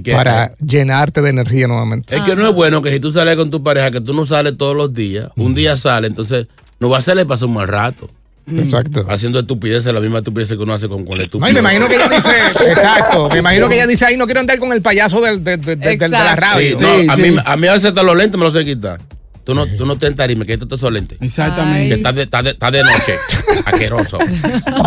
que- 0.00 0.12
para 0.12 0.54
llenarte 0.56 1.20
de 1.20 1.30
energía 1.30 1.66
nuevamente. 1.68 2.14
Es 2.16 2.22
que 2.22 2.34
no 2.36 2.48
es 2.48 2.54
bueno 2.54 2.80
que 2.82 2.90
si 2.90 3.00
tú 3.00 3.12
sales 3.12 3.36
con 3.36 3.50
tu 3.50 3.62
pareja, 3.62 3.90
que 3.90 4.00
tú 4.00 4.14
no 4.14 4.24
sales 4.24 4.56
todos 4.56 4.76
los 4.76 4.94
días, 4.94 5.28
un 5.36 5.54
día 5.54 5.76
sale, 5.76 6.06
entonces 6.06 6.46
no 6.80 6.88
va 6.88 6.96
a 6.96 7.00
hacerle 7.00 7.26
pasar 7.26 7.48
un 7.48 7.54
mal 7.54 7.68
rato. 7.68 8.08
Exacto. 8.56 9.06
Haciendo 9.08 9.38
estupideces, 9.38 9.92
la 9.94 10.00
misma 10.00 10.18
estupidez 10.18 10.48
que 10.48 10.56
uno 10.56 10.74
hace 10.74 10.88
con, 10.88 11.04
con 11.04 11.16
la 11.16 11.18
No, 11.18 11.24
estupidez. 11.24 11.50
y 11.50 11.54
me 11.54 11.60
imagino 11.60 11.88
que 11.88 11.94
ella 11.94 12.08
dice, 12.08 12.30
exacto, 12.70 13.28
me 13.30 13.38
imagino 13.38 13.68
que 13.68 13.76
ella 13.76 13.86
dice, 13.86 14.04
ahí 14.04 14.16
no 14.16 14.24
quiero 14.24 14.40
andar 14.40 14.58
con 14.58 14.72
el 14.72 14.82
payaso 14.82 15.20
del, 15.20 15.44
del- 15.44 15.60
del- 15.60 15.78
del- 15.78 15.98
de 15.98 16.08
la 16.08 16.34
radio. 16.34 16.76
Sí, 16.76 16.82
no, 16.82 17.12
a, 17.12 17.16
Mí, 17.16 17.36
a 17.44 17.56
mí 17.56 17.66
a 17.68 17.72
veces 17.72 17.90
hasta 17.90 18.02
los 18.02 18.16
lentes 18.16 18.36
me 18.38 18.44
los 18.44 18.52
sé 18.54 18.64
quitar. 18.64 18.98
Tú 19.44 19.54
no, 19.54 19.66
tú 19.66 19.86
no 19.86 19.96
te 19.96 20.06
entarime, 20.08 20.44
que 20.46 20.54
estos 20.54 20.80
son 20.80 20.94
lentes. 20.94 21.18
Exactamente. 21.20 21.88
Que 21.88 21.94
estás 21.94 22.14
de, 22.16 22.22
estás 22.22 22.44
de, 22.44 22.50
estás 22.50 22.72
de 22.72 22.82
noche. 22.82 23.14
Aqueroso. 23.64 24.18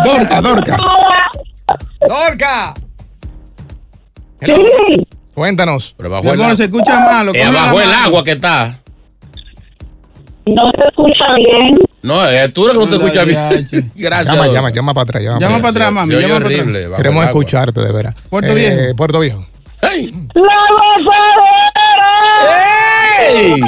Dorca, 0.04 0.40
Dorca. 0.42 0.78
¡Dorca! 2.08 2.74
Cuéntanos. 5.34 5.94
Pero 5.96 6.10
bajo 6.10 6.32
el, 6.32 6.40
amor, 6.40 6.56
se 6.56 6.64
escucha 6.64 6.98
malo. 7.00 7.32
es 7.34 7.44
cógela 7.44 7.60
abajo 7.60 7.78
la 7.78 7.84
el 7.84 7.92
agua 7.92 8.24
que 8.24 8.32
está. 8.32 8.78
No 10.46 10.70
se 10.76 10.88
escucha 10.88 11.26
bien. 11.34 11.78
No, 12.02 12.24
es 12.28 12.54
tú 12.54 12.66
la 12.66 12.72
que 12.72 12.78
no 12.78 12.86
te 12.86 12.94
escuchas 12.94 13.26
bien. 13.26 13.92
Gracias. 13.96 14.34
Llama, 14.34 14.46
llama, 14.48 14.70
llama 14.70 14.94
para 14.94 15.02
atrás. 15.02 15.22
Llama, 15.24 15.40
Llama 15.40 15.52
para 15.54 15.62
para 15.62 15.70
atrás, 15.70 15.92
mami. 15.92 16.08
Se 16.08 16.16
oye 16.16 16.28
llama 16.28 16.38
para 16.38 16.46
atrás. 16.46 16.60
horrible. 16.60 16.86
bajo 16.86 17.02
Queremos 17.02 17.24
escucharte, 17.24 17.80
de 17.80 17.92
veras. 17.92 18.14
Puerto 18.30 18.52
Eh, 18.52 18.54
Viejo. 18.54 18.96
Puerto 18.96 19.20
Viejo. 19.20 19.46
¡Hey! 19.82 20.10
¡La 20.34 20.66
¡Ey! 23.28 23.60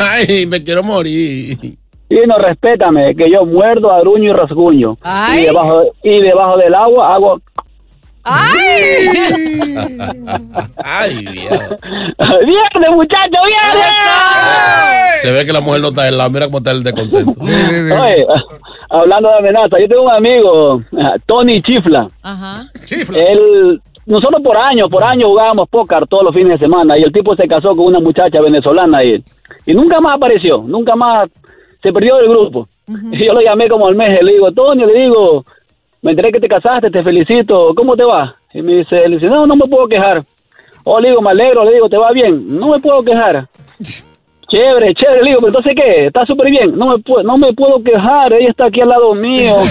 ¡Ay! 0.00 0.46
Me 0.46 0.62
quiero 0.62 0.82
morir. 0.82 1.58
Sí, 2.10 2.16
no, 2.26 2.38
respétame, 2.38 3.14
que 3.14 3.30
yo 3.30 3.46
muerdo, 3.46 3.92
aruño 3.92 4.30
y 4.30 4.32
rasguño. 4.32 4.98
Ay. 5.02 5.42
Y 5.42 5.46
debajo, 5.46 5.82
y 6.02 6.20
debajo 6.20 6.56
del 6.58 6.74
agua 6.74 7.14
hago... 7.14 7.40
¡Ay! 8.24 9.08
Ay, 10.76 11.16
Dios. 11.26 11.58
¡Viernes, 12.18 12.90
muchachos, 12.92 13.40
viernes! 13.46 15.20
Se 15.20 15.30
ve 15.32 15.46
que 15.46 15.52
la 15.52 15.60
mujer 15.60 15.80
no 15.80 15.88
está 15.88 16.08
en 16.08 16.18
lado. 16.18 16.30
Mira 16.30 16.46
cómo 16.46 16.58
está 16.58 16.72
el 16.72 16.82
de 16.82 16.92
contento. 16.92 17.32
Oye, 17.42 18.26
hablando 18.90 19.28
de 19.30 19.38
amenaza, 19.38 19.78
yo 19.80 19.88
tengo 19.88 20.02
un 20.02 20.12
amigo, 20.12 20.82
ah, 20.98 21.14
Tony 21.26 21.60
Chifla. 21.62 22.08
Ajá. 22.22 22.56
Él, 23.14 23.80
nosotros 24.06 24.40
por 24.42 24.56
años, 24.56 24.88
por 24.90 25.02
años 25.04 25.28
jugábamos 25.28 25.68
póker 25.68 26.06
todos 26.06 26.24
los 26.24 26.34
fines 26.34 26.58
de 26.58 26.66
semana 26.66 26.98
y 26.98 27.02
el 27.02 27.12
tipo 27.12 27.34
se 27.36 27.48
casó 27.48 27.76
con 27.76 27.86
una 27.86 28.00
muchacha 28.00 28.40
venezolana 28.40 29.02
y, 29.04 29.22
y 29.66 29.74
nunca 29.74 30.00
más 30.00 30.16
apareció, 30.16 30.58
nunca 30.66 30.96
más 30.96 31.28
se 31.82 31.92
perdió 31.92 32.16
del 32.16 32.28
grupo. 32.28 32.68
Y 33.12 33.24
yo 33.24 33.32
lo 33.32 33.40
llamé 33.40 33.68
como 33.68 33.86
al 33.86 33.94
mes, 33.94 34.20
le 34.22 34.32
digo, 34.32 34.50
Tony, 34.52 34.84
le 34.84 35.00
digo, 35.02 35.44
me 36.02 36.12
enteré 36.12 36.32
que 36.32 36.40
te 36.40 36.48
casaste, 36.48 36.90
te 36.90 37.02
felicito, 37.02 37.74
¿cómo 37.74 37.96
te 37.96 38.04
va? 38.04 38.36
Y 38.52 38.62
me 38.62 38.76
dice, 38.76 38.96
él 39.04 39.12
dice, 39.12 39.26
no, 39.26 39.46
no 39.46 39.56
me 39.56 39.66
puedo 39.66 39.86
quejar. 39.86 40.24
Oh, 40.84 40.98
le 40.98 41.10
digo, 41.10 41.20
me 41.20 41.30
alegro, 41.30 41.64
le 41.64 41.74
digo, 41.74 41.88
¿te 41.88 41.98
va 41.98 42.10
bien? 42.12 42.58
No 42.58 42.68
me 42.68 42.78
puedo 42.80 43.02
quejar. 43.02 43.46
Chévere, 44.50 44.92
chévere, 44.94 45.22
le 45.22 45.28
digo, 45.28 45.40
pero 45.42 45.58
entonces 45.58 45.74
¿qué? 45.76 46.06
Está 46.06 46.26
súper 46.26 46.50
bien. 46.50 46.76
No 46.76 46.88
me, 46.88 46.98
puedo, 46.98 47.22
no 47.22 47.38
me 47.38 47.52
puedo 47.52 47.80
quejar, 47.84 48.32
ella 48.32 48.50
está 48.50 48.64
aquí 48.66 48.80
al 48.80 48.88
lado 48.88 49.14
mío. 49.14 49.54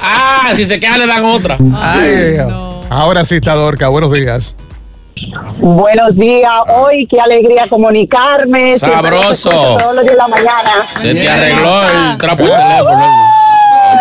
Ah, 0.00 0.52
si 0.54 0.64
se 0.64 0.78
queda 0.78 0.98
le 0.98 1.06
dan 1.06 1.24
otra. 1.24 1.56
Ay, 1.80 2.36
Ahora 2.90 3.24
sí 3.24 3.36
está 3.36 3.54
Dorca, 3.54 3.88
buenos 3.88 4.12
días. 4.12 4.54
Buenos 5.58 6.14
días, 6.14 6.52
hoy 6.68 7.06
qué 7.10 7.20
alegría 7.20 7.66
comunicarme. 7.68 8.78
Sabroso. 8.78 9.50
Todos 9.50 9.94
los 9.94 10.04
días 10.04 10.14
de 10.14 10.16
la 10.16 10.28
mañana. 10.28 10.72
Se 10.96 11.14
te 11.14 11.28
arregló 11.28 11.82
el 11.82 12.18
trapo 12.18 12.44
de 12.44 12.50
teléfono. 12.50 13.37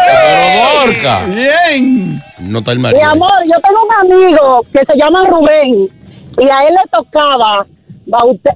Pero 0.05 0.85
Dorca. 0.85 1.19
Bien. 1.27 2.21
No 2.39 2.59
está 2.59 2.71
el 2.71 2.77
Mi 2.79 2.83
marido. 2.83 3.03
amor, 3.05 3.31
yo 3.45 3.55
tengo 3.61 3.79
un 3.83 4.13
amigo 4.13 4.61
que 4.71 4.79
se 4.89 4.97
llama 4.97 5.25
Rubén 5.25 5.89
y 6.37 6.43
a 6.43 6.67
él 6.67 6.73
le 6.75 6.89
tocaba 6.91 7.65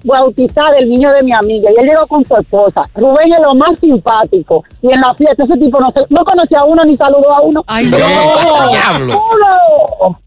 bautizar 0.03 0.73
el 0.79 0.89
niño 0.89 1.11
de 1.11 1.23
mi 1.23 1.33
amiga 1.33 1.69
y 1.75 1.79
él 1.81 1.87
llegó 1.89 2.07
con 2.07 2.23
su 2.25 2.35
esposa. 2.37 2.81
Rubén 2.95 3.33
es 3.33 3.39
lo 3.43 3.53
más 3.55 3.77
simpático 3.79 4.63
y 4.81 4.93
en 4.93 5.01
la 5.01 5.13
fiesta 5.15 5.43
ese 5.43 5.57
tipo 5.57 5.79
no, 5.79 5.91
se- 5.91 6.05
no 6.09 6.23
conocía 6.23 6.59
a 6.59 6.65
uno 6.65 6.85
ni 6.85 6.95
saludó 6.95 7.33
a 7.33 7.41
uno. 7.41 7.63
¡Ay, 7.67 7.85
no! 7.87 7.97
Diablo. 8.69 9.21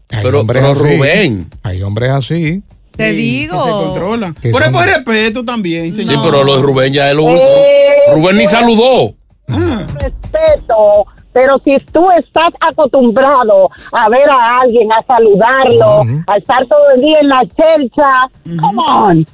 Pero, 0.07 0.39
hombres 0.41 0.63
pero 0.63 0.73
así. 0.73 0.97
Rubén. 0.97 1.49
Hay 1.63 1.81
hombres 1.81 2.11
así. 2.11 2.61
Te 2.95 3.11
digo. 3.11 3.57
Que 3.57 3.63
se 3.65 3.71
controla. 3.71 4.33
Que 4.41 4.49
Por 4.51 4.63
son- 4.63 4.73
por 4.73 4.85
respeto 4.85 5.43
también. 5.43 5.93
Sí, 5.93 6.05
señor. 6.05 6.23
pero 6.25 6.43
lo 6.43 6.55
de 6.57 6.61
Rubén 6.61 6.93
ya 6.93 7.09
es 7.09 7.15
lo 7.15 7.23
último. 7.23 7.47
Eh, 7.49 8.13
Rubén 8.13 8.37
ni 8.37 8.47
saludó. 8.47 9.13
Respeto, 9.47 11.05
pero 11.33 11.59
si 11.63 11.77
tú 11.91 12.07
estás 12.17 12.49
acostumbrado 12.59 13.69
a 13.91 14.09
ver 14.09 14.29
a 14.29 14.61
alguien, 14.61 14.91
a 14.91 15.03
saludarlo, 15.05 16.01
a 16.27 16.37
estar 16.37 16.65
todo 16.67 16.91
el 16.95 17.01
día 17.01 17.19
en 17.21 17.29
la 17.29 17.41
chercha, 17.55 18.59
come 18.59 18.81
on. 18.87 19.25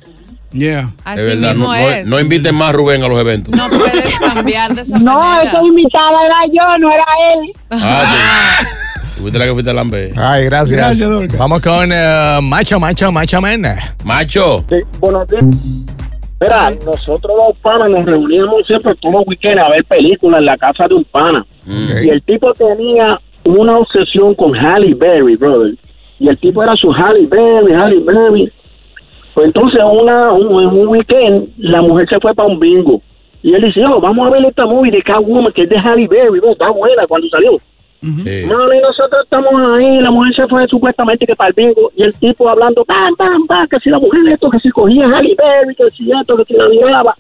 Yeah. 0.52 0.90
Así 1.06 1.22
es 1.22 1.28
verdad, 1.28 1.50
mismo 1.52 1.68
no, 1.68 1.74
no- 1.74 1.90
es. 1.90 2.08
no 2.08 2.20
inviten 2.20 2.56
más 2.56 2.70
a 2.70 2.72
Rubén 2.74 3.02
a 3.04 3.08
los 3.08 3.18
eventos. 3.20 3.56
No 3.56 3.70
puedes 3.70 4.20
cambiar 4.34 4.76
de 4.76 4.82
esa 4.82 5.00
No, 5.00 5.18
manera. 5.20 5.44
esa 5.50 5.62
invitada 5.64 6.26
era 6.26 6.36
yo, 6.52 6.78
no 6.80 6.92
era 6.92 7.06
él. 7.34 7.54
Ah, 7.70 8.58
sí. 8.60 9.22
Fuiste 9.22 9.40
la 9.40 9.46
que 9.46 9.52
fuiste 9.54 9.70
a 9.70 9.74
Lambe. 9.74 10.12
Ay, 10.18 10.46
gracias. 10.46 10.78
Gracias. 10.78 11.38
Vamos 11.38 11.62
con 11.62 11.90
eh, 11.94 12.40
Macho, 12.42 12.80
Macho, 12.82 13.12
Macho 13.14 13.40
Man. 13.40 13.64
Macho. 14.04 14.66
Sí, 14.68 14.76
buenos 15.00 15.26
días. 15.30 15.46
Mira, 16.42 16.72
nosotros 16.72 17.38
los 17.38 17.58
panas 17.60 17.90
nos 17.92 18.04
reuníamos 18.04 18.66
siempre 18.66 18.96
todos 18.96 19.14
los 19.14 19.28
weekends 19.28 19.62
a 19.62 19.70
ver 19.70 19.86
películas 19.86 20.40
en 20.40 20.46
la 20.46 20.58
casa 20.58 20.88
de 20.88 20.96
un 20.96 21.04
pana. 21.04 21.46
Y 21.68 22.10
el 22.10 22.22
tipo 22.24 22.52
tenía 22.56 23.22
una 23.44 23.78
obsesión 23.78 24.34
con 24.34 24.56
Halle 24.56 24.96
Berry, 24.96 25.36
brother. 25.36 25.76
Y 26.20 26.28
el 26.28 26.38
tipo 26.40 26.64
era 26.64 26.76
su 26.76 26.92
Halle 26.92 27.28
Berry, 27.28 27.74
Halle 27.74 28.00
Berry. 28.00 28.52
Pues 29.36 29.46
entonces 29.46 29.80
una, 29.80 30.32
un, 30.34 30.64
en 30.64 30.70
un 30.70 30.88
weekend 30.88 31.50
la 31.58 31.82
mujer 31.82 32.10
se 32.10 32.20
fue 32.20 32.34
para 32.34 32.50
un 32.50 32.60
bingo. 32.60 33.02
Y 33.44 33.54
él 33.54 33.62
dice, 33.62 33.84
oh, 33.86 34.02
vamos 34.02 34.28
a 34.28 34.32
ver 34.32 34.46
esta 34.46 34.66
movie 34.66 34.92
de 34.92 35.02
Catwoman 35.02 35.54
que 35.54 35.64
es 35.64 35.70
de 35.70 35.78
Halle 35.78 36.08
Berry, 36.08 36.40
bro, 36.40 36.52
está 36.52 36.72
buena 36.72 37.06
cuando 37.08 37.28
salió. 37.30 37.52
Eh, 38.04 38.46
Mano, 38.48 38.74
y 38.74 38.80
nosotros 38.80 39.24
estamos 39.24 39.54
ahí, 39.78 40.00
la 40.00 40.10
mujer 40.10 40.34
se 40.36 40.48
fue 40.48 40.68
supuestamente 40.68 41.26
que 41.26 41.36
para 41.36 41.50
el 41.50 41.54
bingo, 41.54 41.92
y 41.96 42.04
el 42.04 42.14
tipo 42.16 42.50
hablando, 42.50 42.84
pam, 42.84 43.16
pam, 43.16 43.46
pam, 43.46 43.68
que 43.68 43.80
si 43.80 43.90
la 43.92 44.00
mujer 44.00 44.22
esto, 44.28 44.50
que 44.50 44.60
si 44.60 44.70
cogía 44.70 45.08
Halle 45.08 45.36
Berry, 45.38 45.76
que 45.76 45.90
si 45.92 46.12
esto, 46.12 46.36
que 46.38 46.46
si 46.46 46.54
la 46.54 46.68
miraba. 46.68 47.16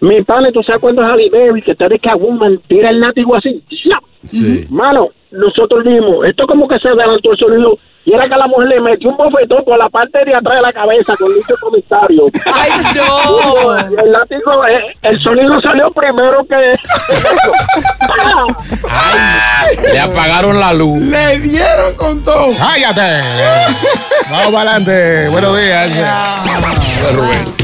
Mi 0.00 0.20
padre, 0.22 0.52
¿tú 0.52 0.62
sabes 0.62 0.82
cuándo 0.82 1.02
es 1.02 1.08
Halle 1.08 1.28
Berry? 1.32 1.62
Que 1.62 1.72
está 1.72 1.88
de 1.88 1.98
Catwoman, 1.98 2.58
tira 2.66 2.90
el 2.90 3.00
látigo 3.00 3.34
así. 3.34 3.62
sí. 4.24 4.66
Mano, 4.68 5.08
nosotros 5.30 5.84
dijimos, 5.84 6.26
esto 6.26 6.46
como 6.46 6.68
que 6.68 6.78
se 6.78 6.88
adelantó 6.88 7.32
el 7.32 7.38
sonido, 7.38 7.78
y 8.04 8.12
era 8.12 8.28
que 8.28 8.36
la 8.36 8.46
mujer 8.46 8.68
le 8.68 8.80
metió 8.80 9.10
un 9.10 9.16
bofetón 9.16 9.64
por 9.64 9.78
la 9.78 9.88
parte 9.88 10.24
de 10.24 10.34
atrás 10.34 10.56
de 10.60 10.62
la 10.62 10.72
cabeza 10.72 11.14
con 11.16 11.34
dicho 11.34 11.54
comisario. 11.60 12.24
¡Ay, 12.52 12.70
no! 12.94 13.78
Y 13.90 14.04
el 14.04 14.12
látigo, 14.12 14.66
eh, 14.66 14.96
el 15.02 15.18
sonido 15.18 15.60
salió 15.62 15.90
primero 15.90 16.44
que... 16.46 16.74
Ay, 18.90 19.76
le 19.92 20.00
apagaron 20.00 20.60
la 20.60 20.74
luz. 20.74 21.00
Le 21.00 21.38
dieron 21.38 21.94
con 21.96 22.22
todo. 22.22 22.54
¡Cállate! 22.58 23.22
Vamos 24.30 24.52
para 24.52 24.70
adelante. 24.70 25.28
Buenos 25.28 25.56
días. 25.58 25.90
Rubén. 27.14 27.63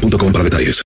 boostmobile.com 0.00 0.32
para 0.32 0.44
detalles. 0.44 0.84